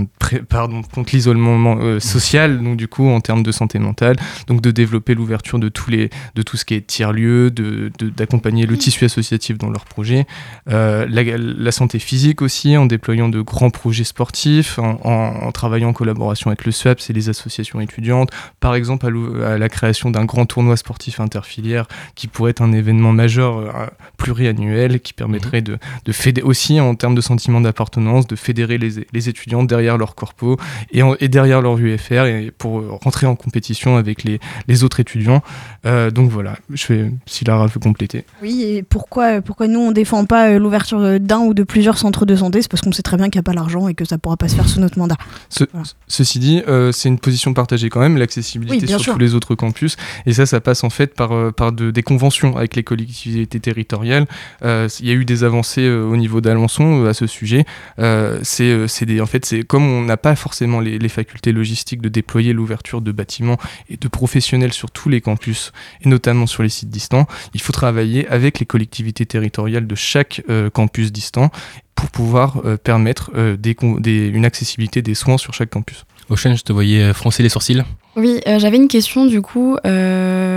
[0.48, 4.16] pardon contre l'isolement euh, social donc du coup en termes de santé mentale.
[4.48, 7.90] Donc de développer l'ouverture de tous les de tout ce qui est tiers lieu de
[8.16, 10.26] d'accompagner le tissu associatif dans leurs projets.
[10.68, 15.52] Euh, la, la santé physique aussi en déployant de grands projets sportifs en, en- en
[15.52, 18.30] travaillant en collaboration avec le SWAPS et les associations étudiantes.
[18.60, 22.72] Par exemple à, à la création d'un grand tournoi sportif interfilière qui pourrait être un
[22.72, 28.26] événement majeur euh, pluriannuel qui permettrait de, de fédérer aussi en termes de sentiment d'appartenance,
[28.26, 30.56] de fédérer les, les étudiants derrière leur corpo
[30.90, 34.82] et, en- et derrière leur UFR et pour euh, rentrer en compétition avec les, les
[34.84, 35.42] autres étudiants.
[35.84, 38.24] Euh, donc voilà, je vais, si Lara veut compléter.
[38.42, 42.34] Oui, et pourquoi, pourquoi nous on défend pas l'ouverture d'un ou de plusieurs centres de
[42.34, 42.62] santé?
[42.62, 44.36] C'est parce qu'on sait très bien qu'il n'y a pas l'argent et que ça pourra
[44.36, 45.16] pas se faire sous notre mandat.
[45.50, 45.86] Ce- Voilà.
[46.08, 49.12] Ceci dit, euh, c'est une position partagée quand même, l'accessibilité Oui, sur sûr.
[49.12, 49.96] tous les autres campus.
[50.24, 54.26] Et ça, ça passe en fait par, par de- des conventions avec les collectivités territoriales.
[54.64, 57.64] Euh, Il y a eu des avancées euh, au niveau d'Alençon euh, à ce sujet.
[57.98, 58.86] Euh, c'est euh,
[59.22, 63.00] en fait, c'est comme on n'a pas forcément les, les facultés logistiques de déployer l'ouverture
[63.02, 63.58] de bâtiments
[63.90, 67.72] et de professionnels sur tous les campus, et notamment sur les sites distants, il faut
[67.72, 71.50] travailler avec les collectivités territoriales de chaque euh, campus distant
[71.96, 76.04] pour pouvoir euh, permettre euh, des con- des- une accessibilité des soins sur chaque campus.
[76.28, 77.82] Ocean, je te voyais froncer les sourcils.
[78.16, 80.55] Oui, euh, j'avais une question du coup euh,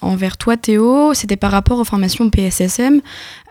[0.00, 3.00] envers toi Théo, c'était par rapport aux formations PSSM.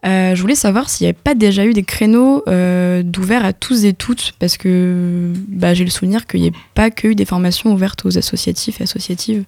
[0.05, 3.53] Euh, je voulais savoir s'il n'y avait pas déjà eu des créneaux euh, d'ouverts à
[3.53, 7.15] tous et toutes, parce que bah, j'ai le souvenir qu'il n'y ait pas que eu
[7.15, 9.45] des formations ouvertes aux associatifs et associatives.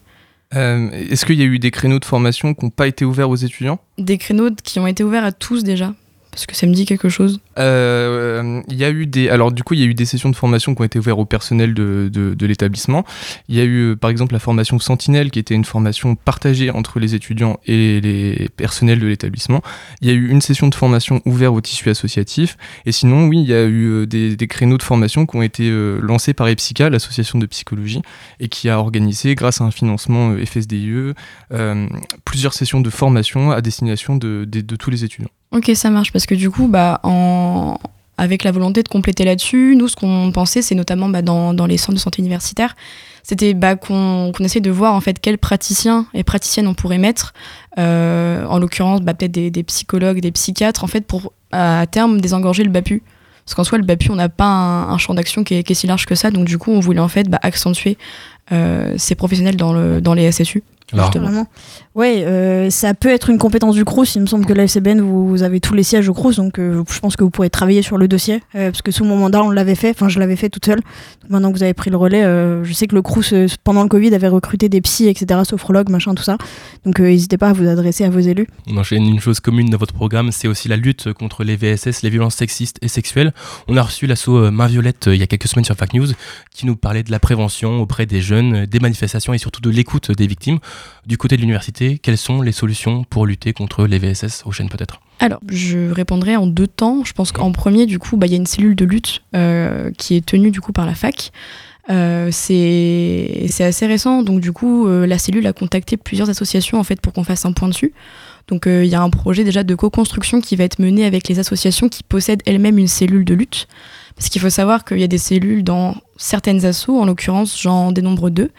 [0.55, 3.29] Euh, Est-ce qu'il y a eu des créneaux de formation qui n'ont pas été ouverts
[3.29, 3.79] aux étudiants?
[3.97, 5.93] Des créneaux qui ont été ouverts à tous déjà,
[6.31, 7.41] parce que ça me dit quelque chose.
[7.57, 10.29] Euh, Il y a eu des, alors du coup, il y a eu des sessions
[10.29, 13.05] de formation qui ont été ouvertes au personnel de, de, l'établissement.
[13.47, 16.69] Il y a eu, euh, par exemple, la formation Sentinelle, qui était une formation partagée
[16.69, 19.61] entre les étudiants et les personnels de l'établissement.
[20.01, 22.57] Il y a eu une session de formation ouverte au tissu associatif.
[22.85, 25.71] Et sinon, oui, il y a eu euh, des, créneaux de formation qui ont été
[26.01, 28.01] lancés par EPSICA, l'association de psychologie,
[28.39, 31.13] et qui a organisé, grâce à un financement FSDIE,
[32.25, 35.29] plusieurs sessions de formation à destination de, de, de tous les étudiants.
[35.51, 37.44] Ok, ça marche, parce que du coup, bah, en...
[38.17, 41.65] avec la volonté de compléter là-dessus, nous, ce qu'on pensait, c'est notamment bah, dans, dans
[41.65, 42.75] les centres de santé universitaires,
[43.23, 46.97] c'était bah, qu'on qu'on essaie de voir en fait quels praticiens et praticiennes on pourrait
[46.97, 47.33] mettre,
[47.77, 52.21] euh, en l'occurrence bah, peut-être des, des psychologues, des psychiatres, en fait pour à terme
[52.21, 53.03] désengorger le BAPU.
[53.45, 55.73] Parce qu'en soi, le BAPU, on n'a pas un, un champ d'action qui est, qui
[55.73, 57.97] est si large que ça, donc du coup, on voulait en fait bah, accentuer
[58.51, 60.63] euh, ces professionnels dans, le, dans les SSU.
[60.93, 61.11] Alors,
[61.95, 64.15] Ouais, euh, ça peut être une compétence du Crous.
[64.15, 64.65] Il me semble que la
[65.01, 67.81] vous, avez tous les sièges au Crous, donc euh, je pense que vous pourrez travailler
[67.81, 68.43] sur le dossier.
[68.55, 69.91] euh, parce que sous mon mandat, on l'avait fait.
[69.91, 70.81] Enfin, je l'avais fait toute seule.
[71.29, 72.23] Maintenant que vous avez pris le relais,
[72.63, 76.13] je sais que le Crous, pendant le Covid, avait recruté des psys, etc., sophrologues, machin,
[76.13, 76.37] tout ça.
[76.85, 78.47] Donc n'hésitez pas à vous adresser à vos élus.
[78.69, 82.03] On enchaîne une chose commune dans votre programme, c'est aussi la lutte contre les VSS,
[82.03, 83.33] les violences sexistes et sexuelles.
[83.67, 86.07] On a reçu l'assaut Main Violette il y a quelques semaines sur Fact News
[86.53, 90.11] qui nous parlait de la prévention auprès des jeunes, des manifestations et surtout de l'écoute
[90.11, 90.59] des victimes.
[91.07, 94.69] Du côté de l'université, quelles sont les solutions pour lutter contre les VSS Aux chaînes
[94.69, 94.99] peut-être?
[95.19, 97.03] Alors, je répondrai en deux temps.
[97.05, 99.91] Je pense qu'en premier, du coup, bah, il y a une cellule de lutte euh,
[99.97, 101.31] qui est tenue du coup par la fac.
[101.89, 106.83] Euh, c'est assez récent, donc du coup, euh, la cellule a contacté plusieurs associations en
[106.83, 107.93] fait pour qu'on fasse un point dessus.
[108.47, 111.27] Donc euh, il y a un projet déjà de co-construction qui va être mené avec
[111.27, 113.67] les associations qui possèdent elles-mêmes une cellule de lutte.
[114.15, 117.91] Parce qu'il faut savoir qu'il y a des cellules dans certaines assos, en l'occurrence j'en
[117.91, 118.51] dénombre deux,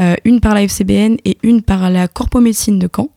[0.00, 3.08] Euh, une par la FCBN et une par la Corpomédecine de Caen,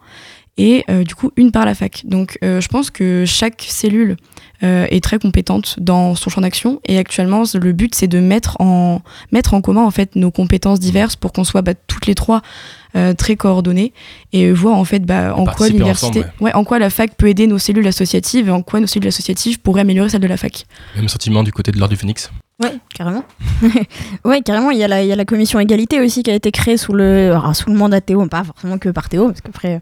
[0.57, 2.03] et euh, du coup une par la fac.
[2.05, 4.17] Donc euh, je pense que chaque cellule
[4.63, 9.01] est très compétente dans son champ d'action, et actuellement le but c'est de mettre en,
[9.31, 12.43] mettre en commun en fait nos compétences diverses pour qu'on soit bah, toutes les trois
[13.17, 13.93] très coordonnées
[14.33, 17.47] et voir en fait bah, en quoi l'université, ouais, en quoi la fac peut aider
[17.47, 20.65] nos cellules associatives et en quoi nos cellules associatives pourraient améliorer celles de la fac.
[20.95, 22.29] Même sentiment du côté de l'ordre du Phoenix
[22.61, 23.23] Ouais, carrément.
[24.25, 24.69] ouais, carrément.
[24.69, 26.77] Il y, a la, il y a la commission égalité aussi qui a été créée
[26.77, 29.75] sous le, alors, sous le mandat de Théo, pas forcément que par Théo, parce qu'après,
[29.75, 29.79] euh,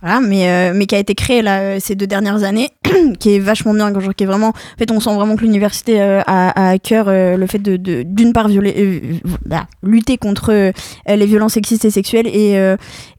[0.00, 2.70] voilà, mais, euh, mais qui a été créée là, euh, ces deux dernières années,
[3.18, 6.00] qui est vachement bien, genre, qui est vraiment, en fait, on sent vraiment que l'université
[6.00, 10.16] euh, a, a à cœur euh, le fait de, d'une part, violer, euh, bah, lutter
[10.16, 10.72] contre euh,
[11.08, 12.54] les violences sexistes et sexuelles et,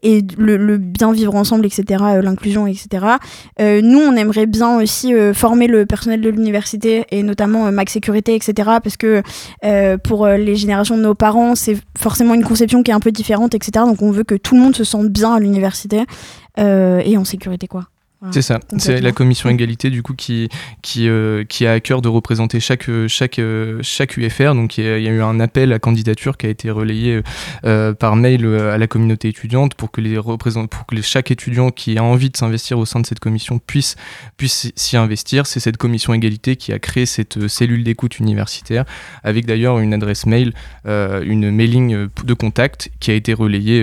[0.03, 3.05] et le, le bien vivre ensemble, etc., l'inclusion, etc.
[3.59, 8.53] Nous, on aimerait bien aussi former le personnel de l'université et notamment Max Sécurité, etc.
[8.83, 9.21] Parce que
[10.03, 13.55] pour les générations de nos parents, c'est forcément une conception qui est un peu différente,
[13.55, 13.85] etc.
[13.85, 16.05] Donc on veut que tout le monde se sente bien à l'université
[16.59, 17.87] et en sécurité, quoi.
[18.21, 18.33] Voilà.
[18.33, 20.49] C'est ça, c'est la commission égalité du coup qui,
[20.81, 24.55] qui, euh, qui a à cœur de représenter chaque, euh, chaque, euh, chaque UFR.
[24.55, 26.69] Donc il y, a, il y a eu un appel à candidature qui a été
[26.69, 27.21] relayé
[27.63, 31.31] euh, par mail à la communauté étudiante pour que, les représent- pour que les- chaque
[31.31, 33.95] étudiant qui a envie de s'investir au sein de cette commission puisse,
[34.35, 35.47] puisse s'y investir.
[35.47, 38.83] C'est cette commission égalité qui a créé cette cellule d'écoute universitaire
[39.23, 40.51] avec d'ailleurs une adresse mail,
[40.87, 43.81] euh, une mailing de contact qui a été relayée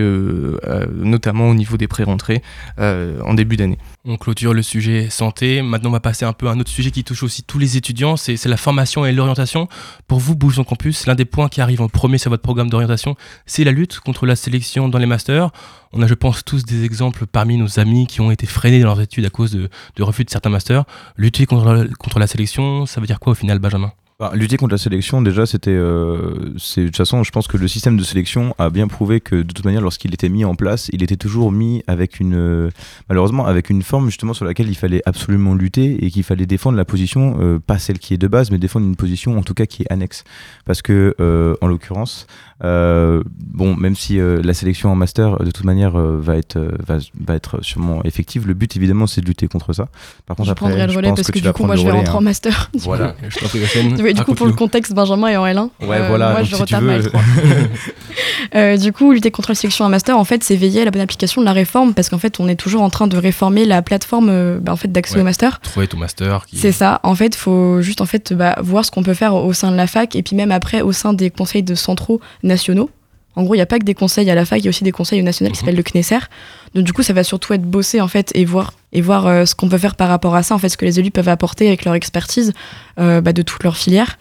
[0.92, 2.42] notamment au niveau des pré-rentrées
[2.78, 3.78] en début d'année.
[4.08, 5.62] On clôture le sujet santé.
[5.62, 7.76] Maintenant, on va passer un peu à un autre sujet qui touche aussi tous les
[7.76, 9.66] étudiants, c'est la formation et l'orientation.
[10.06, 12.70] Pour vous, Bouge en Campus, l'un des points qui arrive en premier sur votre programme
[12.70, 13.16] d'orientation,
[13.46, 15.50] c'est la lutte contre la sélection dans les masters.
[15.92, 18.86] On a, je pense, tous des exemples parmi nos amis qui ont été freinés dans
[18.86, 20.84] leurs études à cause de, refus de certains masters.
[21.16, 23.92] Lutter contre la sélection, ça veut dire quoi au final, Benjamin?
[24.18, 25.68] Bah, lutter contre la sélection, déjà, c'était.
[25.72, 29.20] euh, c'est- de toute façon, je pense que le système de sélection a bien prouvé
[29.20, 32.34] que, de toute manière, lorsqu'il était mis en place, il était toujours mis avec une.
[32.34, 32.70] euh,
[33.10, 36.78] malheureusement, avec une forme justement sur laquelle il fallait absolument lutter et qu'il fallait défendre
[36.78, 39.52] la position, euh, pas celle qui est de base, mais défendre une position en tout
[39.52, 40.24] cas qui est annexe.
[40.64, 42.26] Parce que, euh, en l'occurrence,
[42.64, 46.58] euh, bon, même si euh, la sélection en master, de toute manière, euh, va, être,
[46.86, 49.88] va, va être sûrement effective, le but évidemment, c'est de lutter contre ça.
[50.24, 51.98] Par contre, je après, prendrai le relais parce que, du coup, moi je vais relais,
[51.98, 52.18] rentrer hein.
[52.18, 52.70] en master.
[52.78, 53.14] Voilà.
[53.28, 55.68] Je t'en prie, Du coup, pour le contexte, Benjamin est en L1.
[55.82, 56.30] Ouais, Euh, voilà.
[56.32, 57.20] Moi, je si tu retarde ma veux- L3.
[58.54, 60.90] Euh, du coup, lutter contre la sélection en master, en fait, c'est veiller à la
[60.90, 63.64] bonne application de la réforme parce qu'en fait, on est toujours en train de réformer
[63.64, 65.20] la plateforme euh, bah, en fait, d'accès Ouais.
[65.22, 65.60] au master.
[65.60, 66.46] Trouver ton master.
[66.46, 66.56] Qui...
[66.56, 67.00] C'est ça.
[67.02, 69.70] En fait, il faut juste en fait, bah, voir ce qu'on peut faire au sein
[69.72, 72.88] de la fac et puis même après au sein des conseils de centraux nationaux.
[73.36, 74.70] En gros, il n'y a pas que des conseils à la fac, il y a
[74.70, 75.60] aussi des conseils au national qui Mhm.
[75.60, 76.18] s'appellent le CNESER.
[76.74, 79.44] Donc du coup, ça va surtout être bossé en fait et voir et voir euh,
[79.44, 81.28] ce qu'on peut faire par rapport à ça, en fait, ce que les élus peuvent
[81.28, 82.52] apporter avec leur expertise
[82.98, 84.18] euh, bah, de toute leur filière.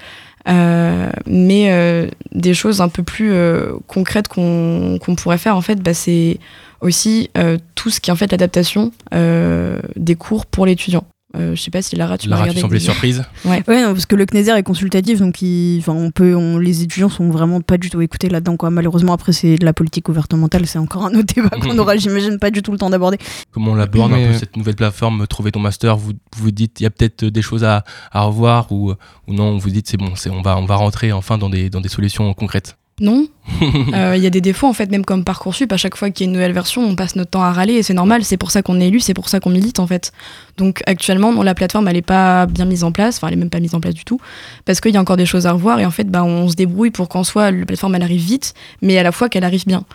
[0.47, 5.81] Euh, mais euh, des choses un peu plus euh, concrètes qu'on pourrait faire en fait,
[5.81, 6.37] bah, c'est
[6.81, 11.03] aussi euh, tout ce qui est en fait l'adaptation euh, des cours pour l'étudiant.
[11.35, 12.61] Euh, je sais pas si Lara, tu m'as Lara, tu regardé.
[12.61, 13.23] semblais avec des- surprise.
[13.67, 17.09] Ouais, non, parce que le CNESER est consultatif, donc il, on peut, on, les étudiants
[17.09, 18.55] sont vraiment pas du tout écoutés là-dedans.
[18.57, 18.69] Quoi.
[18.69, 22.39] Malheureusement, après, c'est de la politique gouvernementale, c'est encore un autre débat qu'on aura, j'imagine,
[22.39, 23.17] pas du tout le temps d'aborder.
[23.51, 25.97] Comment on l'aborde un Mais- peu cette nouvelle plateforme, trouver ton master?
[25.97, 28.93] Vous vous dites, il y a peut-être des choses à, à revoir ou,
[29.27, 29.57] ou non?
[29.57, 31.89] Vous dites, c'est bon, c'est on va, on va rentrer enfin dans des, dans des
[31.89, 32.77] solutions concrètes.
[33.01, 33.27] Non.
[33.93, 36.25] Euh, Il y a des défauts en fait, même comme Parcoursup, à chaque fois qu'il
[36.25, 38.35] y a une nouvelle version, on passe notre temps à râler et c'est normal, c'est
[38.37, 40.11] pour ça qu'on est élu, c'est pour ça qu'on milite en fait.
[40.57, 43.37] Donc actuellement, non, la plateforme elle est pas bien mise en place, enfin elle est
[43.37, 44.19] même pas mise en place du tout,
[44.65, 46.55] parce qu'il y a encore des choses à revoir et en fait bah, on se
[46.55, 49.65] débrouille pour qu'en soit la plateforme elle arrive vite, mais à la fois qu'elle arrive
[49.65, 49.85] bien.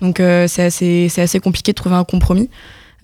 [0.00, 2.48] Donc euh, c'est assez, compliqué de trouver un compromis,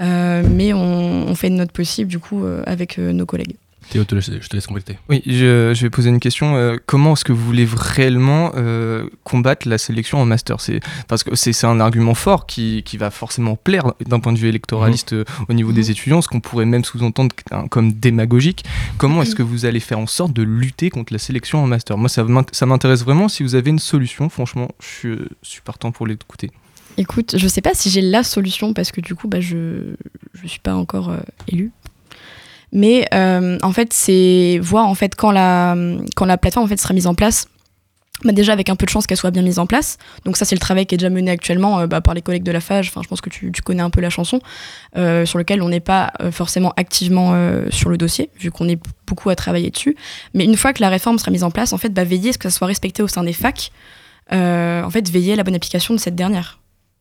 [0.00, 3.56] Euh, mais on, on fait de notre possible du coup avec nos collègues.
[3.90, 4.98] Théo, te laisse- je te laisse compléter.
[5.08, 6.56] Oui, je, je vais poser une question.
[6.56, 10.60] Euh, comment est-ce que vous voulez réellement euh, combattre la sélection en master?
[10.60, 14.32] C'est parce que c'est c'est un argument fort qui, qui va forcément plaire d'un point
[14.32, 17.34] de vue électoraliste euh, au niveau des étudiants, ce qu'on pourrait même sous-entendre
[17.70, 18.64] comme démagogique.
[18.98, 21.96] Comment est-ce que vous allez faire en sorte de lutter contre la sélection en master?
[21.96, 23.28] Moi, ça m'int- ça m'intéresse vraiment.
[23.28, 26.50] Si vous avez une solution, franchement, je suis, euh, je suis partant pour l'écouter.
[26.98, 29.94] Écoute, je sais pas si j'ai la solution parce que du coup, bah, je
[30.32, 31.18] je suis pas encore euh,
[31.48, 31.70] élue.
[32.76, 35.74] Mais euh, en fait, c'est voir en fait quand la
[36.14, 37.48] quand la plateforme en fait sera mise en place.
[38.24, 39.96] Bah déjà avec un peu de chance qu'elle soit bien mise en place.
[40.26, 42.42] Donc ça c'est le travail qui est déjà mené actuellement euh, bah, par les collègues
[42.42, 42.88] de la FAGE.
[42.88, 44.40] Enfin je pense que tu, connais un peu la chanson
[44.96, 47.34] euh, sur lequel on n'est pas forcément activement
[47.70, 49.96] sur le dossier vu qu'on est beaucoup à travailler dessus.
[50.34, 52.32] Mais une fois que la réforme sera mise en place, en fait bah, veiller à
[52.34, 53.70] ce que ça soit respecté au sein des facs.
[54.30, 56.58] En fait veiller à la bonne application de cette dernière.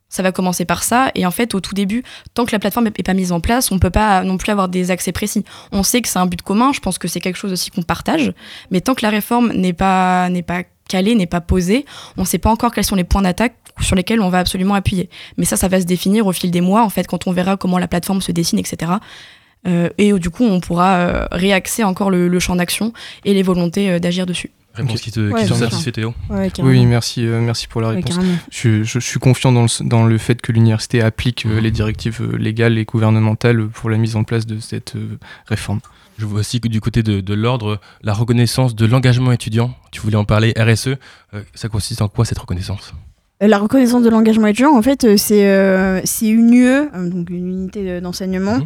[0.10, 1.12] Ça va commencer par ça.
[1.16, 2.03] Et en fait, au tout début,
[2.34, 4.70] tant que la plateforme n'est pas mise en place, on peut pas non plus avoir
[4.70, 5.43] des accès précis.
[5.72, 6.72] On sait que c'est un but commun.
[6.74, 8.34] Je pense que c'est quelque chose aussi qu'on partage.
[8.72, 11.86] Mais tant que la réforme n'est pas, pas calée, n'est pas posée,
[12.18, 14.76] on ne sait pas encore quels sont les points d'attaque sur lesquels on va absolument
[14.76, 15.10] appuyer.
[15.38, 17.58] Mais ça, ça va se définir au fil des mois, en fait, quand on verra
[17.58, 18.93] comment la plateforme se dessine, etc.
[19.97, 22.93] Et euh, du coup, on pourra euh, réaxer encore le, le champ d'action
[23.24, 24.51] et les volontés euh, d'agir dessus.
[24.76, 26.51] Réponse qui te, qui Ouais, satisfait, Théo Ouais.
[26.59, 28.19] Oui, merci, euh, merci pour la réponse.
[28.51, 31.71] Je, je- je suis confiant dans le, dans le fait que l'université applique euh, les
[31.71, 35.17] directives euh, légales et gouvernementales pour la mise en place de cette euh,
[35.47, 35.80] réforme.
[36.17, 39.73] Je vois aussi que du côté de, de l'ordre, la reconnaissance de l'engagement étudiant.
[39.91, 40.88] Tu voulais en parler, RSE.
[41.34, 42.93] euh, ça consiste en quoi cette reconnaissance?
[43.41, 47.99] La reconnaissance de l'engagement étudiant, en fait, c'est euh, c'est une UE, donc une unité
[47.99, 48.59] d'enseignement.
[48.59, 48.65] Mhm.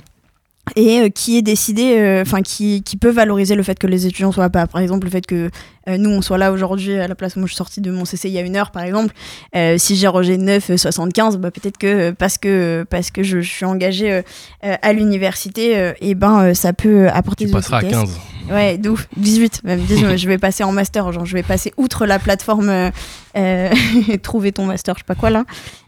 [0.75, 4.05] Et euh, qui est décidée, euh, enfin qui, qui peut valoriser le fait que les
[4.05, 5.49] étudiants soient pas, par exemple le fait que
[5.97, 8.05] nous on soit là aujourd'hui à la place où moi je suis sortie de mon
[8.05, 9.13] CC il y a une heure par exemple,
[9.55, 13.49] euh, si j'ai rangé 9,75, bah, peut-être que euh, parce que parce que je, je
[13.49, 14.21] suis engagée euh,
[14.65, 17.97] euh, à l'université, euh, et ben euh, ça peut apporter Tu des passeras à vitesses.
[17.99, 18.19] 15.
[18.51, 19.79] Ouais, d'où 18 même.
[19.81, 22.89] Disons, je vais passer en master, genre je vais passer outre la plateforme euh,
[23.37, 23.69] euh,
[24.23, 25.43] trouver ton master, je sais pas quoi là.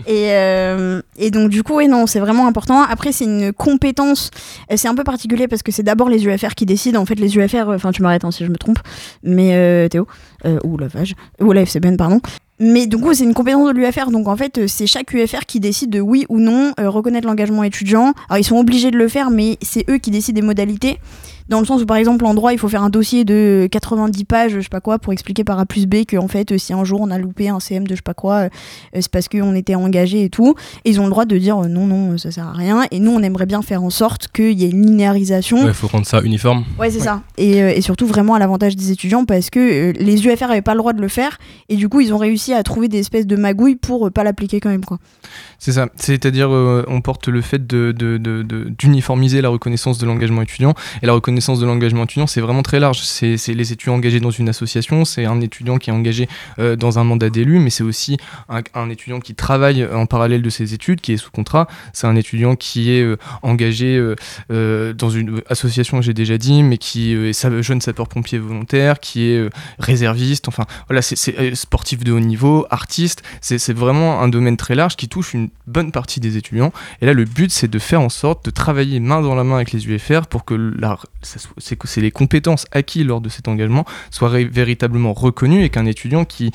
[0.05, 2.83] Et, euh, et donc du coup, ouais, non, c'est vraiment important.
[2.83, 4.29] Après, c'est une compétence.
[4.71, 7.01] euh, C'est un peu particulier parce que c'est d'abord les UFR qui décident.
[7.01, 8.79] En fait, les UFR, euh, enfin, tu m'arrêtes hein, si je me trompe,
[9.23, 10.87] mais euh, ou la
[11.39, 12.21] ou la FCBN, pardon.
[12.59, 14.11] Mais du coup, c'est une compétence de l'UFR.
[14.11, 17.63] Donc, en fait, c'est chaque UFR qui décide de oui ou non euh, reconnaître l'engagement
[17.63, 18.13] étudiant.
[18.29, 20.99] Alors, ils sont obligés de le faire, mais c'est eux qui décident des modalités.
[21.49, 24.25] Dans le sens où, par exemple, en droit, il faut faire un dossier de 90
[24.25, 26.73] pages, je sais pas quoi, pour expliquer par A plus B qu'en fait, euh, si
[26.73, 28.45] un jour on a loupé un CM de je sais pas quoi, euh,
[28.95, 30.55] euh, c'est parce qu'on était engagé et tout.
[30.85, 32.83] Et ils ont le droit de dire euh, non, non, ça sert à rien.
[32.91, 35.67] Et nous, on aimerait bien faire en sorte qu'il y ait une linéarisation.
[35.67, 36.63] Il faut rendre ça uniforme.
[36.79, 37.21] Ouais, c'est ça.
[37.37, 40.61] Et, euh, et surtout vraiment à l'avantage des étudiants parce que euh, les UFR n'avaient
[40.61, 41.37] pas le droit de le faire
[41.69, 44.23] et du coup ils ont réussi à trouver des espèces de magouilles pour euh, pas
[44.23, 44.99] l'appliquer quand même quoi.
[45.59, 49.97] C'est ça, c'est-à-dire euh, on porte le fait de- de- de- de- d'uniformiser la reconnaissance
[49.97, 50.73] de l'engagement étudiant.
[51.01, 52.99] Et la reconnaissance de l'engagement étudiant, c'est vraiment très large.
[53.01, 56.27] C'est les étudiants engagés dans une association, c'est un étudiant qui est engagé
[56.59, 58.17] euh, dans un mandat d'élu, mais c'est aussi
[58.49, 61.67] un, étudiant qui travaille en parallèle de ses études, qui est sous contrat.
[61.93, 64.01] C'est un étudiant qui est euh, engagé
[64.51, 69.49] euh, dans une association j'ai déjà dit, mais qui est jeune sapeur-pompier volontaire, qui est
[69.79, 70.47] réserviste.
[70.47, 73.23] Enfin, voilà, c'est- sportif de haut niveau, artiste.
[73.41, 76.71] C'est vraiment un domaine très large qui touche une bonne partie des étudiants.
[77.01, 79.55] Et là, le but, c'est de faire en sorte de travailler main dans la main
[79.55, 83.85] avec les UFR pour que la- c'est que les compétences acquises lors de cet engagement
[84.09, 86.51] soient véritablement reconnues et qu'un étudiant qui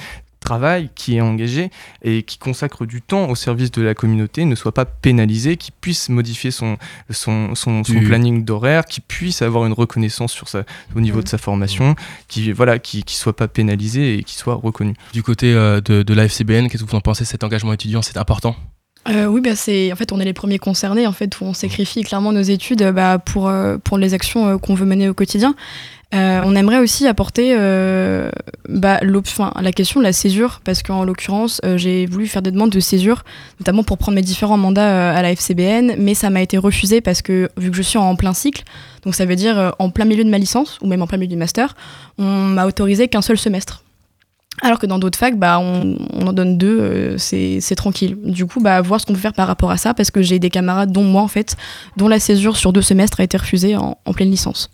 [0.46, 1.70] travaille, qui est engagé
[2.02, 5.72] et qui consacre du temps au service de la communauté ne soit pas pénalisé, qui
[5.72, 6.76] puisse modifier son,
[7.10, 10.64] son, son, planning d'horaire, qui puisse avoir une reconnaissance sur sa,
[10.94, 11.96] au niveau de sa formation,
[12.28, 14.94] qui voilà, qui, qui soit pas pénalisé et qui soit reconnu.
[15.12, 17.24] Du côté euh, de, de la FCBN, qu'est-ce que vous en pensez?
[17.24, 18.54] Cet engagement étudiant, c'est important?
[19.08, 21.54] Euh, oui, bah c'est en fait on est les premiers concernés en fait où on
[21.54, 25.08] sacrifie clairement nos études euh, bah, pour euh, pour les actions euh, qu'on veut mener
[25.08, 25.54] au quotidien.
[26.12, 27.54] On aimerait aussi apporter
[28.70, 32.70] bah, enfin, la question de la césure parce qu'en l'occurrence j'ai voulu faire des demandes
[32.70, 33.22] de césure
[33.60, 37.20] notamment pour prendre mes différents mandats à la FCBN mais ça m'a été refusé parce
[37.20, 38.62] que vu que je suis en plein cycle
[39.04, 41.28] donc ça veut dire en plein milieu de ma licence ou même en plein milieu
[41.28, 41.74] du master
[42.16, 43.82] on m'a autorisé qu'un seul semestre.
[44.62, 45.96] Alors que dans d'autres facs, bah, on,
[46.26, 48.16] en donne deux, euh, c'est tranquille.
[48.24, 50.38] Du coup, bah, voir ce qu'on peut faire par rapport à ça, parce que j'ai
[50.38, 51.56] des camarades, dont moi en fait,
[51.96, 54.70] dont la césure sur deux semestres a été refusée en pleine licence.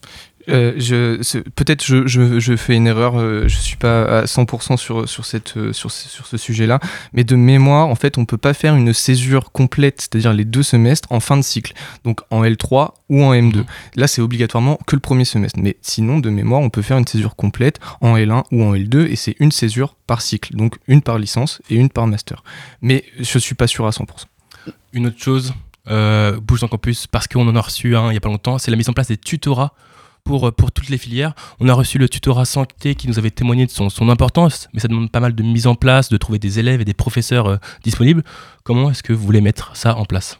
[0.49, 4.77] Euh, je, peut-être je, je, je fais une erreur, euh, je suis pas à 100%
[4.77, 6.81] sur, sur, cette, euh, sur, ce- sur ce sujet-là,
[7.13, 10.65] mais de mémoire, en fait, on peut pas faire une césure complète, c'est-à-dire les deux
[10.65, 11.75] semestres en fin de cycle,
[12.05, 13.65] donc en L3 ou en M2.
[13.95, 17.07] Là, c'est obligatoirement que le premier semestre, mais sinon, de mémoire, on peut faire une
[17.07, 21.03] césure complète en L1 ou en L2, et c'est une césure par cycle, donc une
[21.03, 22.43] par licence et une par master.
[22.81, 24.07] Mais je suis pas sûr à 100%.
[24.93, 25.55] Une autre chose,
[25.89, 28.59] euh, Bouge dans Campus, parce qu'on en a reçu un il y a pas longtemps,
[28.59, 29.73] c'est la mise en place des tutorats
[30.25, 31.35] pour, euh, pour toutes les filières.
[31.61, 34.81] On a reçu le tutorat santé qui nous avait témoigné de son, son importance, mais
[34.81, 37.47] ça demande pas mal de mise en place, de trouver des élèves et des professeurs
[37.47, 38.23] euh, disponibles.
[38.65, 40.39] Comment est-ce que vous voulez mettre ça en place?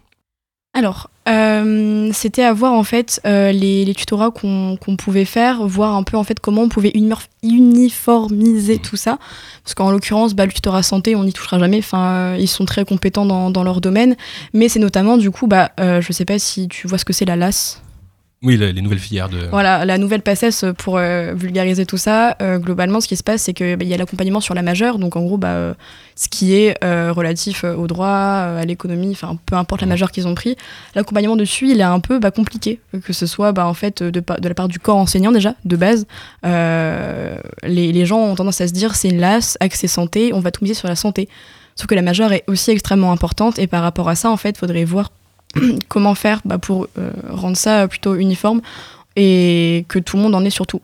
[0.75, 5.95] Alors, euh, c'était à voir en fait euh, les, les tutorats qu'on pouvait faire, voir
[5.95, 6.93] un peu en fait comment on pouvait
[7.43, 9.19] uniformiser tout ça.
[9.65, 11.79] Parce qu'en l'occurrence, bah, le tutorat santé, on n'y touchera jamais.
[11.79, 14.17] Enfin, euh, ils sont très compétents dans, dans leur domaine.
[14.55, 17.27] Mais c'est notamment du coup, bah, je sais pas si tu vois ce que c'est
[17.27, 17.82] la LAS.
[18.45, 19.47] Oui, les, les nouvelles filières de.
[19.51, 22.37] Voilà, la nouvelle PACES pour euh, vulgariser tout ça.
[22.43, 25.15] euh, globalement, ce qui se passe, c'est qu'il y a l'accompagnement sur la majeure, donc
[25.15, 25.75] en gros, bah, euh,
[26.17, 30.35] ce qui est relatif au droit, à l'économie, enfin, peu importe la majeure qu'ils ont
[30.35, 30.57] pris.
[30.97, 34.23] L'accompagnement dessus, il est un peu bah, compliqué, que ce soit bah, en fait de,
[34.43, 36.07] la part du corps enseignant déjà, de base.
[36.43, 40.51] Les, les gens ont tendance à se dire, c'est une LAS, accès santé, on va
[40.51, 41.29] tout miser sur la santé.
[41.77, 44.51] Sauf que la majeure est aussi extrêmement importante, et par rapport à ça, en fait,
[44.51, 45.11] il faudrait voir
[45.89, 48.61] comment faire bah, pour euh, rendre ça plutôt uniforme
[49.17, 50.81] et que tout le monde en ait surtout.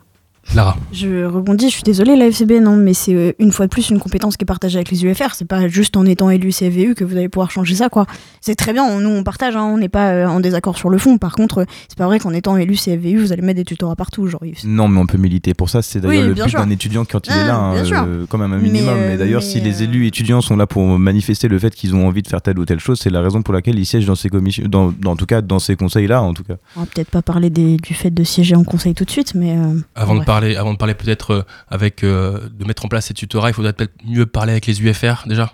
[0.55, 0.75] Lara.
[0.91, 3.89] Je rebondis, je suis désolée, la FCB, non, mais c'est euh, une fois de plus
[3.91, 5.35] une compétence qui est partagée avec les UFR.
[5.35, 8.07] C'est pas juste en étant élu CVU que vous allez pouvoir changer ça, quoi.
[8.41, 10.89] C'est très bien, on- nous on partage, hein, on n'est pas euh, en désaccord sur
[10.89, 11.19] le fond.
[11.19, 13.95] Par contre, euh, c'est pas vrai qu'en étant élu CVU, vous allez mettre des tutorats
[13.95, 14.25] partout.
[14.25, 15.83] Genre, Non, mais on peut militer pour ça.
[15.83, 17.75] C'est d'ailleurs Oui, le but d'un étudiant quand il Ah, est là, hein,
[18.07, 18.95] euh, quand même un Mais, minimum.
[18.97, 21.93] euh, et d'ailleurs, mais, si les élus étudiants sont là pour manifester le fait qu'ils
[21.93, 24.07] ont envie de faire telle ou telle chose, c'est la raison pour laquelle ils siègent
[24.07, 26.55] dans ces commissions, dans, dans- en tout cas dans ces conseils-là, en tout cas.
[26.75, 29.35] on va peut-être pas parler des- du fait de siéger en conseil tout de suite,
[29.35, 29.51] mais.
[29.55, 30.25] euh, Avant de bref.
[30.39, 33.53] Parler, avant de parler peut-être euh, avec euh, de mettre en place ces tutorats, il
[33.53, 35.53] faudrait peut-être mieux parler avec les UFR déjà?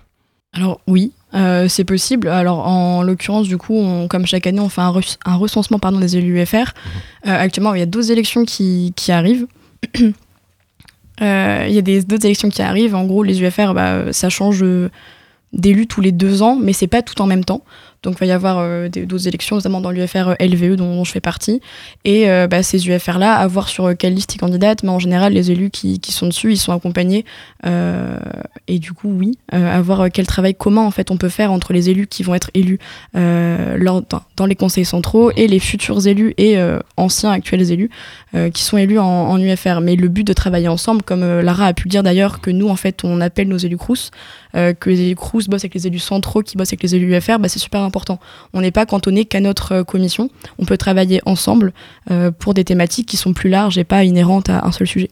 [0.52, 2.28] Alors oui, euh, c'est possible.
[2.28, 5.78] Alors en l'occurrence, du coup, on- comme chaque année, on fait un, re- un recensement
[5.78, 6.56] pardon, des élus UFR.
[6.56, 6.64] Euh,
[7.24, 9.46] actuellement, il y a d'autres élections qui, qui arrivent.
[11.22, 12.94] Euh, il y a des- d'autres élections qui arrivent.
[12.94, 14.62] En gros, les UFR, bah, ça change
[15.54, 17.62] d'élus tous les deux ans, mais c'est pas tout en même temps.
[18.02, 21.20] Donc il va y avoir euh, d'autres élections, notamment dans l'UFR LVE dont, je fais
[21.20, 21.60] partie.
[22.04, 24.98] Et euh, bah, ces UFR-là, à voir sur euh, quelle liste ils candidatent, mais en
[24.98, 27.24] général, les élus qui, sont dessus, ils sont accompagnés.
[27.64, 28.18] Euh,
[28.68, 31.28] et du coup, oui, euh, à voir euh, quel travail commun en fait on peut
[31.28, 32.78] faire entre les élus qui vont être élus
[33.16, 34.02] euh, lors,
[34.36, 37.90] dans, les conseils centraux et les futurs élus et euh, anciens actuels élus
[38.34, 39.80] euh, qui sont élus en, UFR.
[39.80, 42.50] Mais le but de travailler ensemble, comme euh, Lara a pu le dire d'ailleurs, que
[42.50, 44.10] nous en fait on appelle nos élus CRUS,
[44.54, 47.16] euh, que les élus CRUS bossent avec les élus centraux qui bossent avec les élus
[47.16, 47.95] UFR, bah, c'est super important.
[48.52, 50.30] On n'est pas cantonné qu'à notre euh, commission.
[50.58, 51.72] On peut travailler ensemble
[52.10, 55.10] euh, pour des thématiques qui sont plus larges et pas inhérentes à un seul sujet.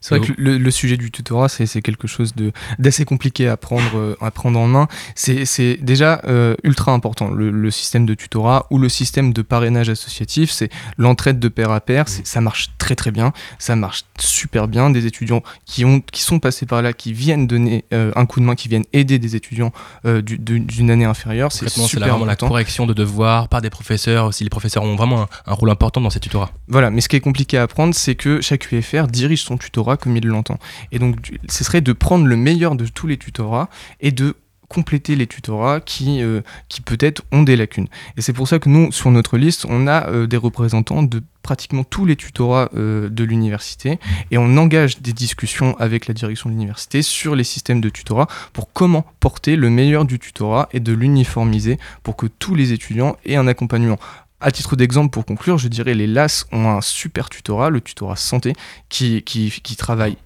[0.00, 2.32] C'est vrai que le, le sujet du tutorat, c'est quelque chose
[2.78, 4.88] d'assez compliqué à prendre, euh, à prendre en main.
[5.14, 7.30] C'est déjà euh, ultra important.
[7.30, 11.70] Le, le système de tutorat ou le système de parrainage associatif, c'est l'entraide de pair
[11.70, 12.08] à pair.
[12.08, 13.32] c'est- Ça marche très très bien.
[13.58, 14.90] Ça marche super bien.
[14.90, 18.40] Des étudiants qui, ont, qui sont passés par là, qui viennent donner euh, un coup
[18.40, 19.72] de main, qui viennent aider des étudiants
[20.04, 22.48] euh, du- du- d'une année inférieure, c'est super vraiment la important.
[22.48, 24.26] correction de devoirs par des professeurs.
[24.26, 26.50] Aussi, les professeurs ont vraiment un, un rôle important dans ces tutorats.
[26.68, 29.73] Voilà, mais ce qui est compliqué à apprendre, c'est que chaque UFR dirige son tutorat
[29.82, 30.58] comme il l'entend.
[30.92, 31.16] Et donc,
[31.48, 33.68] ce serait de prendre le meilleur de tous les tutorats
[34.00, 34.36] et de
[34.68, 36.40] compléter les tutorats qui, euh,
[36.84, 37.86] peut-être ont des lacunes.
[38.16, 41.22] Et c'est pour ça que nous, sur notre liste, on a euh, des représentants de
[41.42, 43.98] pratiquement tous les tutorats euh, de l'université
[44.30, 48.26] et on engage des discussions avec la direction de l'université sur les systèmes de tutorat
[48.52, 53.16] pour comment porter le meilleur du tutorat et de l'uniformiser pour que tous les étudiants
[53.26, 53.98] aient un accompagnement.
[54.40, 58.16] À titre d'exemple, pour conclure, je dirais les LAS ont un super tutorat, le tutorat
[58.16, 58.52] santé,
[58.88, 60.16] qui, qui, qui travaille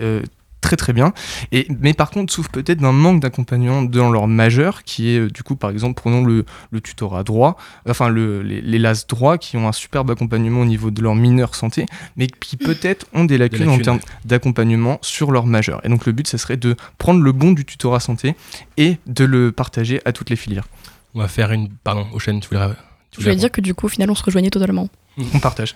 [0.00, 0.22] euh,
[0.60, 1.12] très très bien.
[1.52, 5.30] Et, mais par contre, souffre peut-être d'un manque d'accompagnement dans leur majeur, qui est euh,
[5.30, 7.56] du coup, par exemple, prenons le, le tutorat droit,
[7.88, 11.14] enfin le, les, les LAS droit, qui ont un superbe accompagnement au niveau de leur
[11.14, 15.80] mineur santé, mais qui peut-être ont des lacunes, en lacunes, termes d'accompagnement sur leur majeur.
[15.84, 18.34] Et donc le but, ce serait de prendre le bon du tutorat santé
[18.76, 20.66] et de le partager à toutes les filières.
[21.14, 21.68] On va faire une.
[21.84, 22.74] Pardon, Ocean, tu voulais.
[23.12, 24.88] Je voulais dire que du coup, au final, on se rejoignait totalement.
[25.34, 25.74] On partage.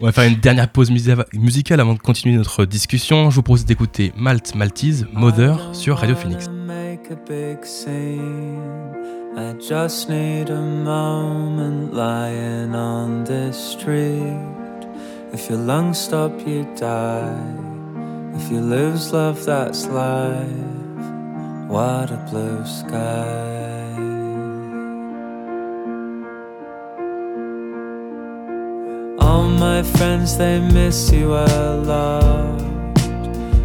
[0.00, 0.90] On va faire une dernière pause
[1.32, 3.30] musicale avant de continuer notre discussion.
[3.30, 6.48] Je vous propose d'écouter Malt Maltese, Mother, sur Radio Phoenix.
[6.48, 8.94] make a big scene.
[9.36, 14.86] I just need a moment lying on this street.
[15.32, 17.36] If your lungs stop, you die.
[18.34, 20.46] If you lose love, that's life.
[21.68, 23.57] What a blue sky.
[29.28, 32.62] All my friends, they miss you a lot.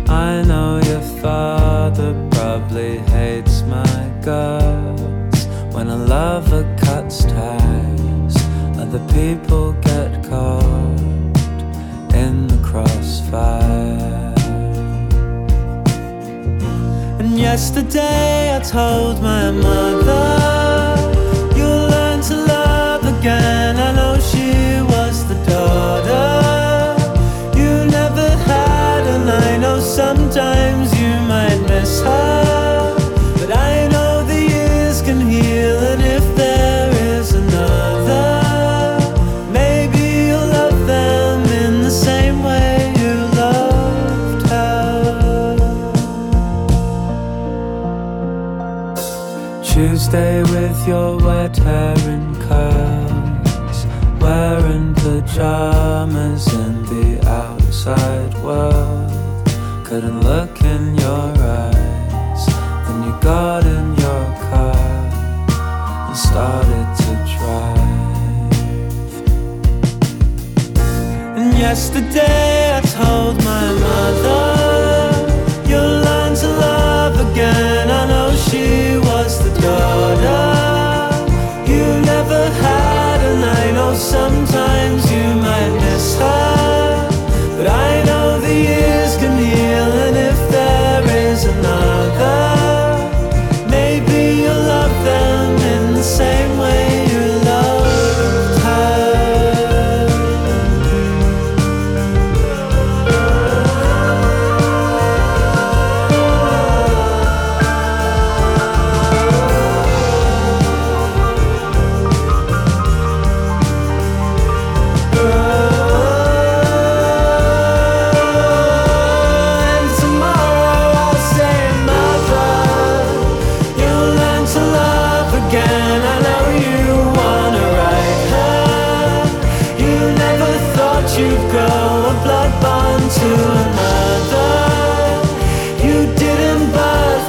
[0.10, 8.36] I know your father probably hates my guts when a lover cuts ties.
[8.78, 11.38] Other people get caught
[12.14, 14.34] in the crossfire.
[17.20, 20.63] And yesterday I told my mother,
[49.74, 53.86] Tuesday with your wet hair in curls,
[54.20, 59.12] wearing pajamas in the outside world.
[59.84, 60.53] Couldn't look
[71.96, 72.73] yesterday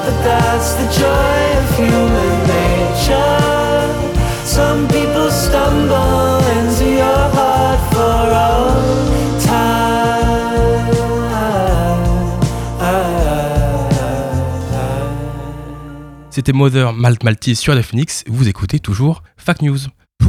[0.04, 3.84] but that's the joy of human nature.
[4.44, 8.72] Some people stumble into your heart for all
[9.40, 9.84] time.
[16.30, 18.24] C'était Mother Malt Maltese sur la Phoenix.
[18.26, 19.78] Vous écoutez toujours Fact News.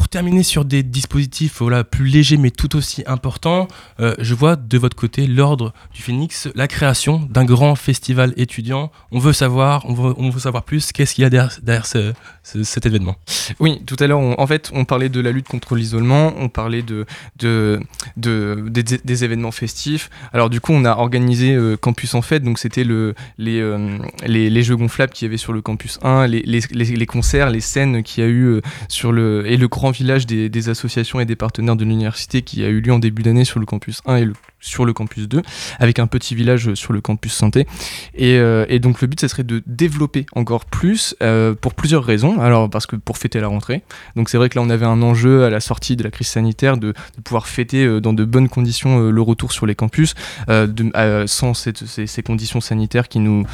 [0.05, 3.67] Pour terminer sur des dispositifs voilà, plus légers mais tout aussi importants,
[3.99, 8.91] euh, je vois de votre côté l'ordre du Phoenix, la création d'un grand festival étudiant.
[9.11, 10.91] On veut savoir, on veut, savoir plus.
[10.91, 13.15] Qu'est-ce qu'il y a derrière, derrière ce- ce- cet événement?
[13.59, 16.83] Oui, tout à l'heure, en fait, on parlait de la lutte contre l'isolement, on parlait
[16.83, 17.07] de,
[17.39, 17.79] de,
[18.15, 20.11] de- des, événements festifs.
[20.33, 24.63] Alors du coup, on a organisé euh, Campus en Fête, donc c'était euh, les, les
[24.63, 28.03] jeux gonflables qu'il y avait sur le Campus 1, les, les, les, concerts, les scènes
[28.03, 29.47] qu'il y a eu sur le...
[29.47, 32.91] et le grand village des, associations et des partenaires de l'université qui a eu lieu
[32.93, 34.33] en début d'année sur le Campus 1 et le-
[34.65, 35.41] sur le Campus 2,
[35.79, 37.67] avec un petit village sur le Campus Santé.
[38.15, 42.03] Et, euh, et donc le but, ce serait de développer encore plus euh, pour plusieurs
[42.03, 42.41] raisons.
[42.41, 43.83] Alors parce que pour fêter la rentrée,
[44.15, 46.27] donc c'est vrai que là on avait un enjeu à la sortie de la crise
[46.27, 46.93] sanitaire de,
[47.23, 50.15] pouvoir fêter euh, dans de bonnes conditions le retour sur les campus,
[50.47, 53.45] sans ces, conditions sanitaires qui nous,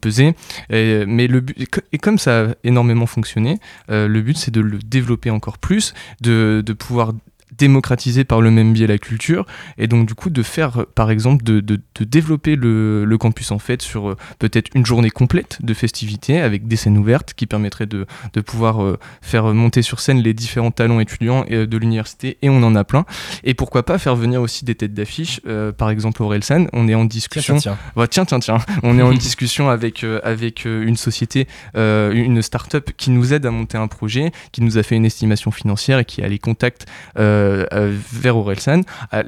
[0.00, 0.34] pesaient.
[0.70, 4.50] Et, mais le but, et co- et comme ça a énormément fonctionné, le but c'est
[4.50, 7.12] de le développer encore plus, de pouvoir
[7.56, 9.46] démocratiser par le même biais la culture
[9.78, 13.50] et donc du coup de faire par exemple de, de- de développer le, le campus
[13.50, 17.46] en fait sur euh, peut-être une journée complète de festivités avec des scènes ouvertes qui
[17.46, 21.76] permettraient de, de pouvoir euh, faire monter sur scène les différents talents étudiants euh, de
[21.78, 23.04] l'université et on en a plein
[23.44, 26.94] et pourquoi pas faire venir aussi des têtes d'affiche euh, par exemple Orelsan on est
[26.94, 27.78] en discussion tiens, tiens.
[28.00, 32.90] Ouais, tiens tiens tiens on est en discussion avec euh, avec une société une start-up
[32.96, 36.04] qui nous aide à monter un projet qui nous a fait une estimation financière et
[36.04, 36.86] qui a les contacts
[37.18, 37.37] euh,
[37.72, 38.82] euh, vers Orelsan.
[39.14, 39.22] Euh,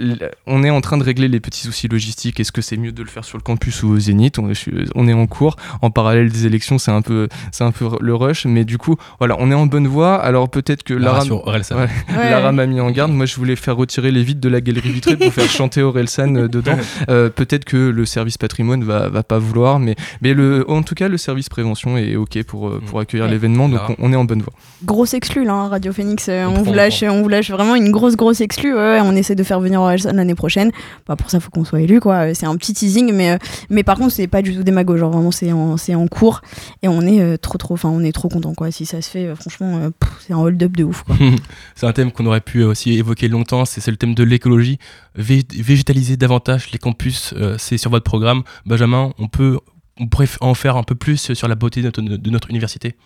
[0.46, 2.40] on est en train de régler les petits soucis logistiques.
[2.40, 5.12] Est-ce que c'est mieux de le faire sur le campus ou au Zénith on, est
[5.12, 5.56] en cours.
[5.82, 8.46] En parallèle des élections c'est un peu c'est un peu le rush.
[8.46, 10.16] Mais du coup voilà on est en bonne voie.
[10.16, 11.24] Alors peut-être que Lara.
[11.24, 12.30] Ouais, Ouais.
[12.30, 13.12] Lara m'a mis en garde.
[13.12, 16.34] Moi je voulais faire retirer les vitres de la galerie vitrée pour faire chanter Orelsan
[16.36, 16.76] euh, dedans.
[17.08, 20.94] Euh, peut-être que le service patrimoine va, va pas vouloir mais mais le en tout
[20.94, 23.30] cas le service prévention est ok pour euh, pour accueillir Ouais.
[23.32, 23.68] l'événement.
[23.68, 24.52] Donc on, on est en bonne voie.
[24.84, 26.26] Grosse exclue là, hein, Radio Phoenix.
[26.28, 28.72] euh, On vous lâche, on vous lâche vraiment une grosse grosse exclue.
[28.74, 30.70] ouais, ouais, on essaie de faire venir Orelsan l'année prochaine.
[31.06, 32.28] Bah, pour ça, faut qu'on soit élu quoi.
[32.28, 33.38] Euh, C'est un petit teasing, mais euh,
[33.70, 34.96] mais par contre, c'est pas du tout démago.
[34.96, 36.40] Genre vraiment, c'est en en cours
[36.82, 37.74] et on est euh, trop trop.
[37.74, 38.70] Enfin, on est trop content quoi.
[38.70, 39.90] Si ça se fait, franchement,
[40.26, 41.04] c'est un hold up de ouf
[41.74, 44.78] c'est un thème qu'on aurait pu aussi évoquer longtemps, c'est le thème de l'écologie.
[45.18, 48.42] Vé- végétaliser davantage les campus, c'est sur votre programme.
[48.66, 49.58] Benjamin, on peut
[49.98, 52.96] on pourrait en faire un peu plus sur la beauté de notre université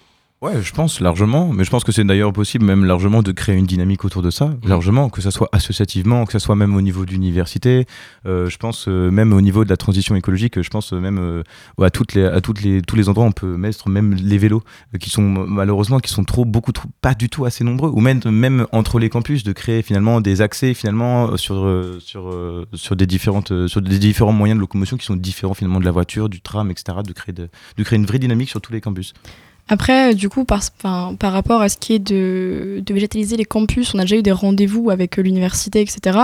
[0.44, 3.56] Ouais, je pense largement, mais je pense que c'est d'ailleurs possible même largement de créer
[3.56, 4.68] une dynamique autour de ça, Mmh.
[4.68, 7.86] largement, que ça soit associativement, que ça soit même au niveau d'université,
[8.26, 11.18] euh, je pense euh, même au niveau de la transition écologique, je pense euh, même
[11.18, 11.42] euh,
[11.80, 14.62] à toutes les à toutes les tous les endroits on peut mettre même les vélos
[15.00, 18.20] qui sont malheureusement qui sont trop beaucoup trop pas du tout assez nombreux ou même
[18.26, 21.66] même entre les campus de créer finalement des accès finalement sur
[22.00, 22.34] sur
[22.74, 25.90] sur des différentes sur des différents moyens de locomotion qui sont différents finalement de la
[25.90, 26.98] voiture, du tram, etc.
[27.02, 29.14] de créer de, de créer une vraie dynamique sur tous les campus.
[29.68, 30.60] Après, euh, du coup, par,
[31.22, 34.32] rapport à ce qui est de, de végétaliser les campus, on a déjà eu des
[34.32, 36.18] rendez-vous avec euh, l'université, etc.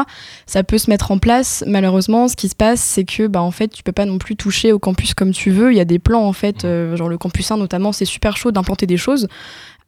[0.46, 1.64] Ça peut se mettre en place.
[1.66, 4.36] Malheureusement, ce qui se passe, c'est que, bah, en fait, tu peux pas non plus
[4.36, 5.72] toucher au campus comme tu veux.
[5.72, 8.36] Il y a des plans, en fait, euh, genre le campus 1 notamment, c'est super
[8.36, 9.26] chaud d'implanter des choses.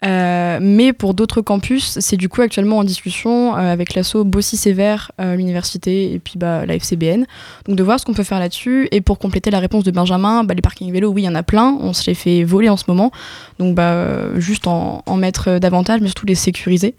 [0.05, 4.57] Euh, mais pour d'autres campus, c'est du coup actuellement en discussion euh, avec l'asso Bossy
[4.57, 7.25] Sévère, euh, l'université et puis bah, la FCBN.
[7.67, 8.89] Donc de voir ce qu'on peut faire là-dessus.
[8.91, 11.35] Et pour compléter la réponse de Benjamin, bah, les parkings vélos, oui, il y en
[11.35, 11.77] a plein.
[11.81, 13.13] On se les fait voler en ce moment.
[13.59, 16.95] Donc bah, juste en, en mettre euh, davantage, mais surtout les sécuriser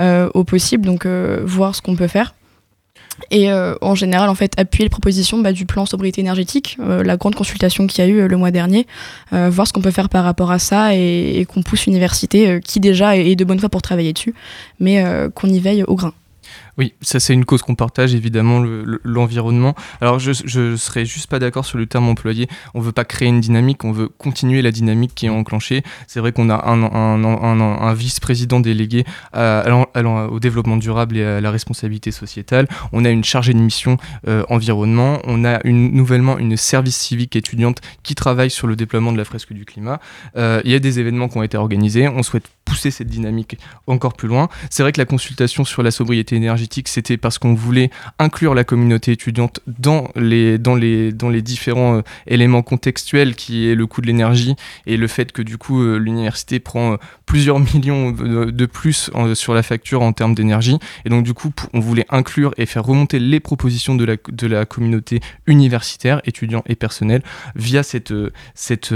[0.00, 0.86] euh, au possible.
[0.86, 2.34] Donc voir ce qu'on peut faire.
[3.30, 7.02] Et euh, en général, en fait, appuyer les propositions bah, du plan sobriété énergétique, euh,
[7.02, 8.86] la grande consultation qu'il y a eu euh, le mois dernier,
[9.32, 13.16] voir ce qu'on peut faire par rapport à ça et, qu'on pousse l'université, qui déjà
[13.16, 14.34] est, est de bonne foi pour travailler dessus,
[14.80, 15.04] mais
[15.34, 16.12] qu'on y veille au grain.
[16.78, 19.74] Oui, ça c'est une cause qu'on partage évidemment, le- le- l'environnement.
[20.00, 22.46] Alors je, je serais juste pas d'accord sur le terme employé.
[22.74, 25.82] On veut pas créer une dynamique, on veut continuer la dynamique qui est enclenchée.
[26.06, 29.86] C'est vrai qu'on a un, vice-président délégué allant-
[30.30, 32.68] au développement durable et à la responsabilité sociétale.
[32.92, 33.96] On a une chargée de mission
[34.28, 35.18] euh, environnement.
[35.24, 39.52] On a nouvellement une service civique étudiante qui travaille sur le déploiement de la fresque
[39.52, 39.98] du climat.
[40.36, 42.06] Euh, Il y a des événements qui ont été organisés.
[42.06, 43.58] On souhaite pousser cette dynamique
[43.88, 44.48] encore plus loin.
[44.70, 48.64] C'est vrai que la consultation sur la sobriété énergétique, c'était parce qu'on voulait inclure la
[48.64, 53.86] communauté étudiante dans les, dans les, dans les différents euh, éléments contextuels qui est le
[53.86, 54.56] coût de l'énergie
[54.86, 56.96] et le fait que du coup euh, l'université prend euh,
[57.26, 60.78] plusieurs millions de, plus sur la facture en termes d'énergie.
[61.04, 64.46] Et donc du coup, on voulait inclure et faire remonter les propositions de la, de
[64.46, 67.22] la communauté universitaire, étudiants et personnels,
[67.54, 68.12] via cette,
[68.54, 68.94] cette,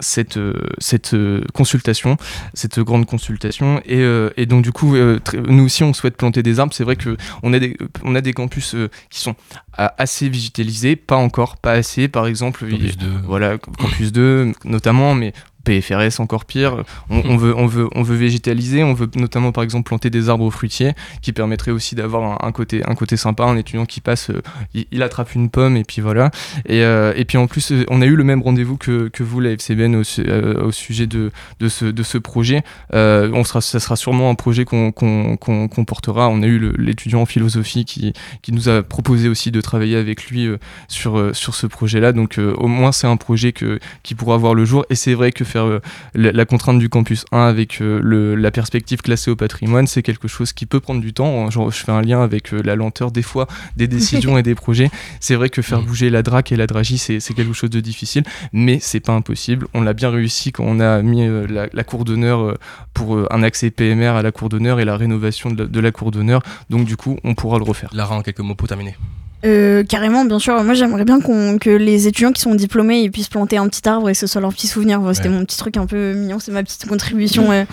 [0.00, 0.38] cette,
[0.78, 1.16] cette
[1.52, 2.16] consultation,
[2.54, 3.80] cette grande consultation.
[3.86, 4.04] Et,
[4.36, 6.74] et donc du coup, nous aussi, on souhaite planter des arbres.
[6.74, 9.34] C'est vrai que on a des, on a des campus euh, qui sont
[9.78, 12.08] euh, assez végétalisés, pas encore, pas assez.
[12.08, 13.06] Par exemple, Campus il- 2.
[13.24, 15.32] voilà, Campus 2 notamment, mais
[15.66, 16.84] PFRS encore pire.
[17.10, 20.28] On, on veut, on, veut, on veut végétaliser, on veut notamment par exemple planter des
[20.28, 20.92] arbres fruitiers
[21.22, 23.44] qui permettraient aussi d'avoir un, un côté, un côté sympa.
[23.44, 24.40] Un étudiant qui passe, euh,
[24.74, 26.30] il, il attrape une pomme et puis voilà.
[26.66, 29.22] Et, euh, et puis en plus, euh, on a eu le même rendez-vous que, que
[29.24, 32.62] vous, la FCBN, au, su- euh, au sujet de, de, ce, de ce projet.
[32.92, 36.28] On sera, ça sera sûrement un projet qu'on portera.
[36.28, 38.12] On a eu l'étudiant en philosophie qui,
[38.42, 40.48] qui nous a proposé aussi de travailler avec lui
[40.88, 42.12] sur, sur ce projet-là.
[42.12, 44.84] Donc au moins c'est un projet que, qui pourra voir le jour.
[44.90, 45.80] Et c'est vrai que faire euh,
[46.14, 50.02] la, la contrainte du campus 1 avec euh, le, la perspective classée au patrimoine, c'est
[50.02, 51.50] quelque chose qui peut prendre du temps.
[51.50, 53.46] Genre, je fais un lien avec euh, la lenteur des fois
[53.76, 54.90] des décisions et des projets.
[55.20, 57.80] C'est vrai que faire bouger la DRAC et la DRAGI, c'est c'est quelque chose de
[57.80, 59.66] difficile, mais c'est pas impossible.
[59.74, 62.54] On l'a bien réussi quand on a mis euh, la, la cour d'honneur euh,
[62.94, 65.80] pour euh, un accès PMR à la cour d'honneur et la rénovation de la, de
[65.80, 66.42] la cour d'honneur.
[66.70, 67.90] Donc du coup, on pourra le refaire.
[67.92, 68.96] Lara, en quelques mots pour terminer.
[69.44, 70.62] Euh, carrément, bien sûr.
[70.64, 74.08] Moi, j'aimerais bien que les étudiants qui sont diplômés ils puissent planter un petit arbre
[74.08, 75.00] et ce soit leur petit souvenir.
[75.00, 77.64] Voilà, C'était mon petit truc un peu mignon, c'est ma petite contribution euh,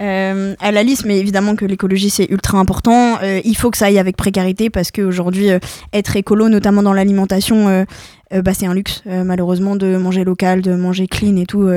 [0.00, 1.04] euh, à la liste.
[1.04, 3.18] Mais évidemment que l'écologie c'est ultra important.
[3.22, 5.48] Euh, il faut que ça aille avec précarité parce qu'aujourd'hui,
[5.92, 7.86] être écolo, notamment dans l'alimentation,
[8.30, 11.68] bah, c'est un luxe, malheureusement, de manger local, de manger clean et tout.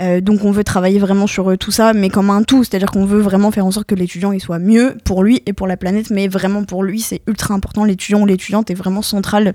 [0.00, 2.90] Euh, donc on veut travailler vraiment sur euh, tout ça, mais comme un tout, c'est-à-dire
[2.90, 5.66] qu'on veut vraiment faire en sorte que l'étudiant il soit mieux pour lui et pour
[5.66, 7.84] la planète, mais vraiment pour lui c'est ultra important.
[7.84, 9.54] L'étudiant ou l'étudiante est vraiment central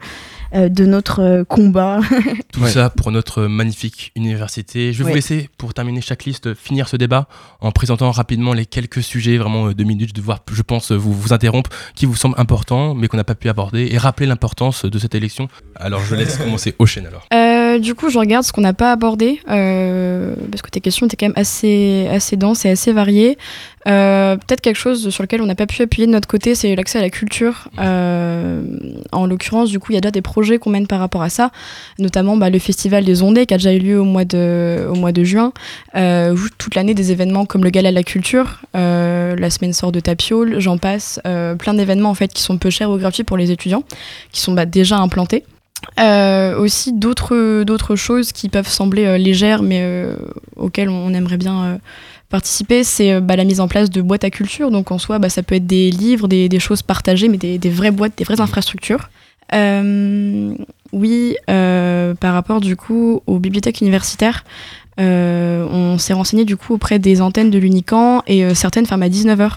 [0.56, 2.00] euh, de notre euh, combat.
[2.52, 2.70] Tout Ouais.
[2.70, 4.94] ça pour notre magnifique université.
[4.94, 5.10] Je vais Ouais.
[5.12, 7.28] vous laisser, pour terminer chaque liste, finir ce débat
[7.62, 11.12] en présentant rapidement les quelques sujets, vraiment euh, deux minutes, je devoir, je pense, vous,
[11.14, 14.86] vous interrompre, qui vous semblent importants, mais qu'on n'a pas pu aborder, et rappeler l'importance
[14.86, 15.48] de cette élection.
[15.76, 17.28] Alors je laisse commencer Ocean alors.
[17.34, 21.06] Euh, du coup, je regarde ce qu'on n'a pas abordé, euh, parce que tes questions
[21.06, 23.38] étaient quand même assez, assez denses et assez variées.
[23.88, 26.76] Euh, Peut-être quelque chose sur lequel on n'a pas pu appuyer de notre côté, c'est
[26.76, 27.68] l'accès à la culture.
[27.80, 28.64] Euh,
[29.12, 31.30] en l'occurrence, du coup, il y a déjà des projets qu'on mène par rapport à
[31.30, 31.52] ça,
[32.00, 34.96] notamment bah, le Festival des Ondées qui a déjà eu lieu au mois de, au
[34.96, 35.52] mois de juin.
[35.96, 39.92] Euh, toute l'année, des événements comme le Gala de la Culture, euh, la semaine sort
[39.92, 41.20] de Tapiole, j'en passe.
[41.26, 43.84] euh, plein d'événements en fait qui sont peu chers ou gratuits pour les étudiants,
[44.32, 45.44] qui sont bah, déjà implantés.
[46.00, 50.16] Euh, aussi d'autres d'autres choses qui peuvent sembler euh, légères mais euh,
[50.56, 51.78] auxquelles on aimerait bien euh,
[52.30, 54.72] participer c'est bah, la mise en place de boîtes à culture.
[54.72, 57.60] Donc en soi bah, ça peut être des livres des, des choses partagées mais des,
[57.60, 59.10] des vraies boîtes des vraies infrastructures.
[59.54, 60.56] Euh,
[60.94, 64.46] oui euh, par rapport du coup aux bibliothèques universitaires
[65.00, 69.06] Euh, on s'est renseigné du coup auprès des antennes de l'Unican et euh, certaines ferment
[69.06, 69.54] à 19h.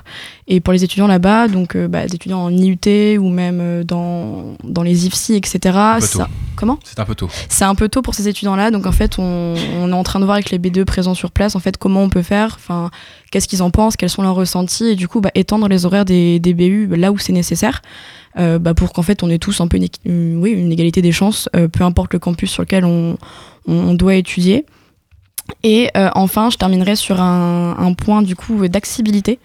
[0.49, 3.85] Et pour les étudiants là-bas, donc euh, bah, des étudiants en IUT ou même euh,
[3.85, 5.59] dans, dans les IFSI, etc.
[6.01, 7.29] ça- Comment C'est un peu tôt.
[7.51, 10.21] c'est un peu tôt pour ces étudiants-là, donc en fait, on, on est en train
[10.21, 12.91] de voir avec les B2 présents sur place, en fait, comment on peut faire, enfin,
[13.31, 16.07] qu'est-ce qu'ils en pensent, quels sont leurs ressentis, et du coup, bah, étendre les horaires
[16.07, 17.83] des, des BU là où c'est nécessaire,
[18.39, 19.77] euh, bah, pour qu'en fait, on ait tous un peu
[20.07, 23.19] une, oui, une égalité des chances, euh, peu importe le campus sur lequel on,
[23.69, 24.65] on- on doit étudier.
[25.63, 29.39] Et euh, enfin, je terminerai sur un, point du coup d'accessibilité.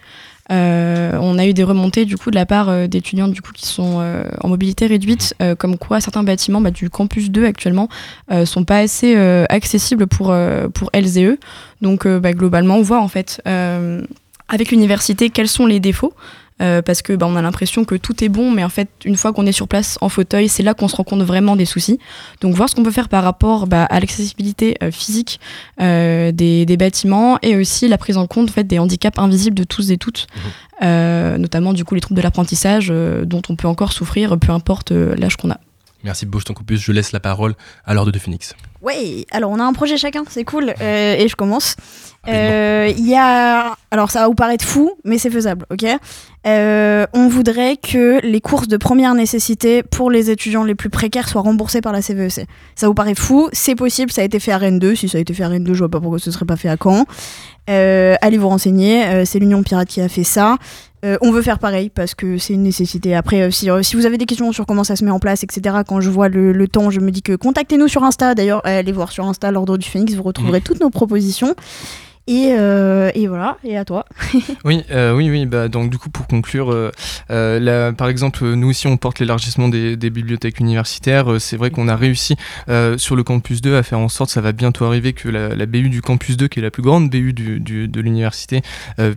[0.51, 3.53] Euh, on a eu des remontées du coup de la part euh, d'étudiants du coup
[3.53, 4.03] qui sont
[4.41, 7.87] en mobilité réduite, comme quoi certains bâtiments bah, du campus 2 actuellement
[8.45, 9.15] sont pas assez
[9.49, 10.35] accessibles pour
[10.73, 11.39] pour elles et eux.
[11.81, 16.13] Donc bah, globalement, on voit en fait avec l'université quels sont les défauts.
[16.61, 19.17] Euh, parce que bah, on a l'impression que tout est bon, mais en fait, une
[19.17, 21.65] fois qu'on est sur place en fauteuil, c'est là qu'on se rend compte vraiment des
[21.65, 21.99] soucis.
[22.39, 25.39] Donc, voir ce qu'on peut faire par rapport bah, à l'accessibilité euh, physique
[25.81, 29.57] euh, des, des bâtiments et aussi la prise en compte en fait, des handicaps invisibles
[29.57, 30.27] de tous et toutes,
[30.83, 34.51] Euh, notamment du coup les troubles de l'apprentissage euh, dont on peut encore souffrir, peu
[34.51, 35.59] importe euh, l'âge qu'on a.
[36.03, 36.81] Merci Bouge ton campus.
[36.81, 37.53] Je laisse la parole
[37.85, 38.55] à l'ordre de Phoenix.
[38.81, 40.73] Ouais, alors on a un projet chacun, c'est cool.
[40.81, 41.75] Euh, et je commence.
[42.27, 43.75] Euh, Il y a.
[43.91, 45.85] Alors ça va vous paraître fou, mais c'est faisable, ok?
[46.47, 51.29] Euh, On voudrait que les courses de première nécessité pour les étudiants les plus précaires
[51.29, 52.47] soient remboursées par la CVEC.
[52.75, 53.49] Ça vous paraît fou?
[53.53, 54.95] C'est possible, ça a été fait à Rennes 2.
[54.95, 56.55] Si ça a été fait à Rennes 2, je vois pas pourquoi ce serait pas
[56.55, 57.05] fait à Caen.
[57.69, 60.57] Euh, allez vous renseigner, euh, c'est l'Union Pirate qui a fait ça.
[61.03, 63.15] Euh, on veut faire pareil parce que c'est une nécessité.
[63.15, 65.19] Après, euh, si, euh, si vous avez des questions sur comment ça se met en
[65.19, 68.35] place, etc., quand je vois le, le temps, je me dis que contactez-nous sur Insta.
[68.35, 71.55] D'ailleurs, allez voir sur Insta l'ordre du Phoenix, vous retrouverez toutes nos propositions.
[72.31, 74.05] Et, euh, et voilà, et à toi.
[74.63, 75.45] Oui, euh, oui, oui.
[75.45, 76.71] Bah, donc du coup, pour conclure,
[77.29, 81.41] euh, par exemple, nous aussi, on porte l'élargissement des, bibliothèques universitaires.
[81.41, 82.37] C'est vrai qu'on a réussi
[82.97, 85.89] sur le campus 2 à faire en sorte, ça va bientôt arriver, que la, BU
[85.89, 88.61] du campus 2, qui est la plus grande BU de l'université,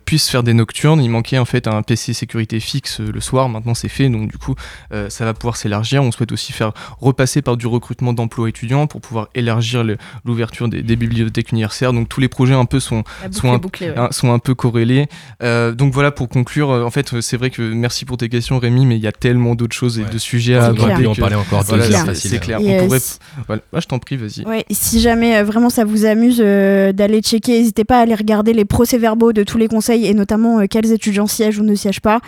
[0.04, 1.00] puisse faire des nocturnes.
[1.00, 3.48] Il manquait en fait un PC sécurité fixe le soir.
[3.48, 4.08] Maintenant, c'est fait.
[4.08, 4.56] Donc du coup,
[4.90, 6.02] ça va pouvoir s'élargir.
[6.02, 9.84] On souhaite aussi faire repasser par du recrutement d'emplois étudiants pour pouvoir élargir
[10.24, 11.92] l'ouverture des bibliothèques universitaires.
[11.92, 13.98] Donc tous les projets un peu sont Boucle sont un, bouclée, ouais.
[13.98, 15.06] hein, sont un peu corrélés.
[15.42, 18.28] Euh, donc voilà, pour conclure, euh, en fait, euh, c'est vrai que merci pour tes
[18.28, 21.14] questions, Rémi, mais il y a tellement d'autres choses et de sujets à aborder On
[21.14, 22.30] parlait encore voilà, deux heures c'est- facile.
[22.30, 22.60] C'est clair.
[22.60, 23.00] Et, On pourrait...
[23.00, 23.62] si- voilà.
[23.72, 24.44] Ah, je t'en prie, vas-y.
[24.46, 28.14] Ouais, si jamais euh, vraiment ça vous amuse euh, d'aller checker, n'hésitez pas à aller
[28.14, 31.74] regarder les procès-verbaux de tous les conseils et notamment euh, quels étudiants siègent ou ne
[31.74, 32.20] siègent pas.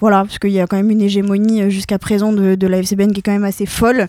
[0.00, 2.78] Voilà, parce qu'il y a quand même une hégémonie euh, jusqu'à présent de, de la
[2.78, 4.08] FCBN qui est quand même assez folle.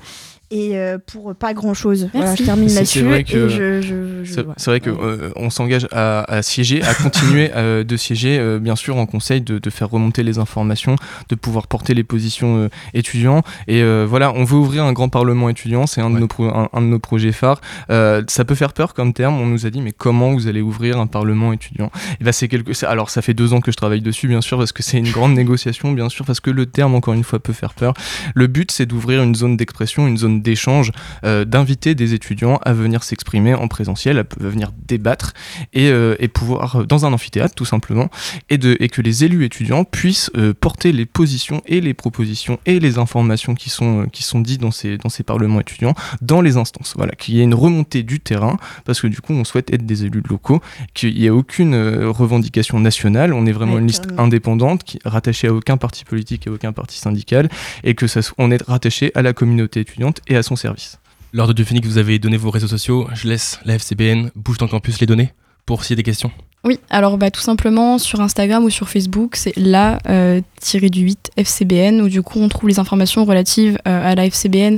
[0.56, 2.10] Et euh, pour pas grand chose.
[2.14, 2.44] Voilà, Merci.
[2.44, 3.00] je termine C'est- là-dessus.
[3.00, 4.54] c'est vrai que- je- je- je- C'est voilà.
[4.58, 8.60] c'est vrai que euh, on s'engage à, à siéger, à continuer euh, de siéger, euh,
[8.60, 10.96] bien sûr, en conseil, de, de faire remonter les informations,
[11.30, 13.42] de pouvoir porter les positions euh, étudiants.
[13.68, 16.46] Et euh, voilà, on veut ouvrir un grand parlement étudiant, c'est un, de nos pro-
[16.46, 17.60] un, un de nos projets phares.
[17.90, 19.42] Euh, ça peut faire peur comme terme.
[19.42, 21.90] On nous a dit, mais comment vous allez ouvrir un parlement étudiant?
[22.22, 22.72] Et ben c'est quelque.
[22.86, 25.10] Alors ça fait deux ans que je travaille dessus, bien sûr, parce que c'est une
[25.10, 27.94] grande négociation, bien sûr, parce que le terme, encore une fois, peut faire peur.
[28.36, 30.92] Le but, c'est d'ouvrir une zone d'expression, une zone d'échange
[31.26, 35.34] euh, d'inviter des étudiants à venir s'exprimer en présentiel, à venir débattre
[35.74, 38.10] et, euh, et pouvoir euh, dans un amphithéâtre tout simplement
[38.50, 42.80] et, de, et que les élus étudiants puissent porter les positions et les propositions et
[42.80, 46.58] les informations qui sont, qui sont dites dans ces, dans ces parlements étudiants dans les
[46.58, 46.94] instances.
[46.96, 49.86] Voilà, qu'il y ait une remontée du terrain parce que du coup on souhaite être
[49.86, 50.62] des élus locaux,
[50.94, 51.76] qu'il n'y ait aucune
[52.06, 56.48] revendication nationale, on est vraiment Ouais, une liste indépendante qui rattachée à aucun parti politique
[56.48, 57.50] et aucun parti syndical
[57.84, 61.00] et que ça, on est rattaché à la communauté étudiante et à son service.
[61.32, 63.08] L'ordre du Phoenix, vous avez donné vos réseaux sociaux.
[63.14, 65.34] Je laisse la FCBN, Bouge ton campus, les donner
[65.66, 66.32] pour s'il y a des questions.
[66.64, 70.42] Oui, alors bah, tout simplement sur Instagram ou sur Facebook, c'est la euh,
[70.74, 74.78] du 8 FCBN où du coup on trouve les informations relatives euh, à la FCBN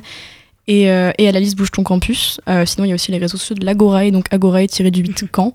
[0.67, 2.39] et, euh, et à la liste Bouge ton campus.
[2.49, 5.25] Euh, sinon il y a aussi les réseaux sociaux de l'Agorae, donc Agorae du 8
[5.35, 5.53] Caen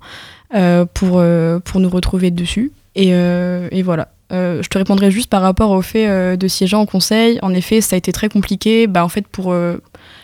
[0.54, 2.72] euh, pour, euh, pour nous retrouver dessus.
[2.94, 4.08] Et, euh, et voilà.
[4.32, 7.38] Euh, je te répondrai juste par rapport au fait euh, de siéger en conseil.
[7.42, 8.86] En effet, ça a été très compliqué.
[8.86, 9.78] Bah, en fait, pour euh,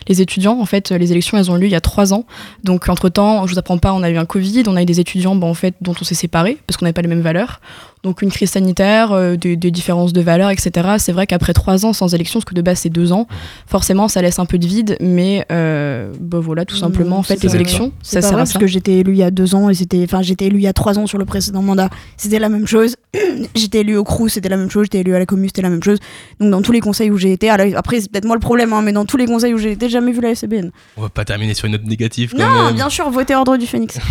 [0.09, 2.25] les étudiants, en fait, les élections, elles ont lieu il y a trois ans.
[2.65, 5.01] Donc, entre-temps, je vous apprends pas, on a eu un Covid, on a eu des
[5.01, 7.61] étudiants bah, en fait, dont on s'est séparés parce qu'on n'avait pas les mêmes valeurs.
[8.03, 10.71] Donc, une crise sanitaire, euh, des, des différences de valeurs, etc.
[10.99, 13.27] C'est vrai qu'après trois ans sans élection, ce que de base c'est deux ans,
[13.67, 14.97] forcément, ça laisse un peu de vide.
[15.01, 18.53] Mais euh, bah, voilà, tout simplement, en fait, les élections, ça sert vrai à parce
[18.53, 18.59] ça.
[18.61, 20.67] que j'étais élu il y a deux ans et c'était, enfin j'étais élu il y
[20.69, 22.97] a trois ans sur le précédent mandat, c'était la même chose.
[23.55, 24.85] j'étais élu au CRU, c'était la même chose.
[24.85, 25.99] J'étais élu à la commune, c'était la même chose.
[26.39, 28.73] Donc dans tous les conseils où j'ai été, alors, après c'est peut-être moi le problème,
[28.73, 30.71] hein, mais dans tous les conseils où j'ai été, j'ai jamais vu la FCBN.
[30.97, 32.75] On va pas terminer sur une note négative quand Non, même.
[32.75, 33.99] bien sûr, votez ordre du Phénix.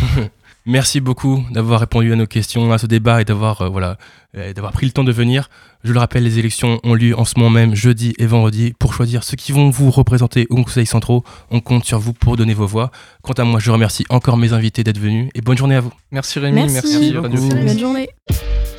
[0.68, 3.97] Merci beaucoup d'avoir répondu à nos questions, à ce débat et d'avoir euh, voilà,
[4.36, 5.47] euh, d'avoir pris le temps de venir.
[5.84, 8.91] Je le rappelle, les élections ont lieu en ce moment même, jeudi et vendredi, pour
[8.91, 11.24] choisir ceux qui vont vous représenter au Conseil centraux.
[11.51, 12.89] On compte sur vous pour donner vos voix.
[13.22, 15.93] Quant à moi, je remercie encore mes invités d'être venus et bonne journée à vous.
[16.11, 17.13] Merci Rémi, merci, Merci.
[17.13, 17.49] Merci.
[17.49, 18.09] Bonne journée.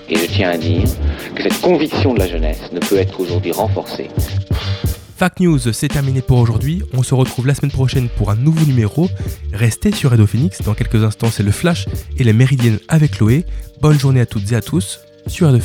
[0.09, 0.89] Et je tiens à dire
[1.37, 4.09] que cette conviction de la jeunesse ne peut être aujourd'hui renforcée
[5.17, 6.83] Fact News, c'est terminé pour aujourd'hui.
[6.93, 9.09] On se retrouve la semaine prochaine pour un nouveau numéro.
[9.51, 10.27] Restez sur Radio.
[10.65, 11.87] Dans quelques instants, c'est le Flash
[12.19, 13.47] et les Méridiennes avec Chloé.
[13.81, 15.63] Bonne journée à toutes et à tous sur Radio.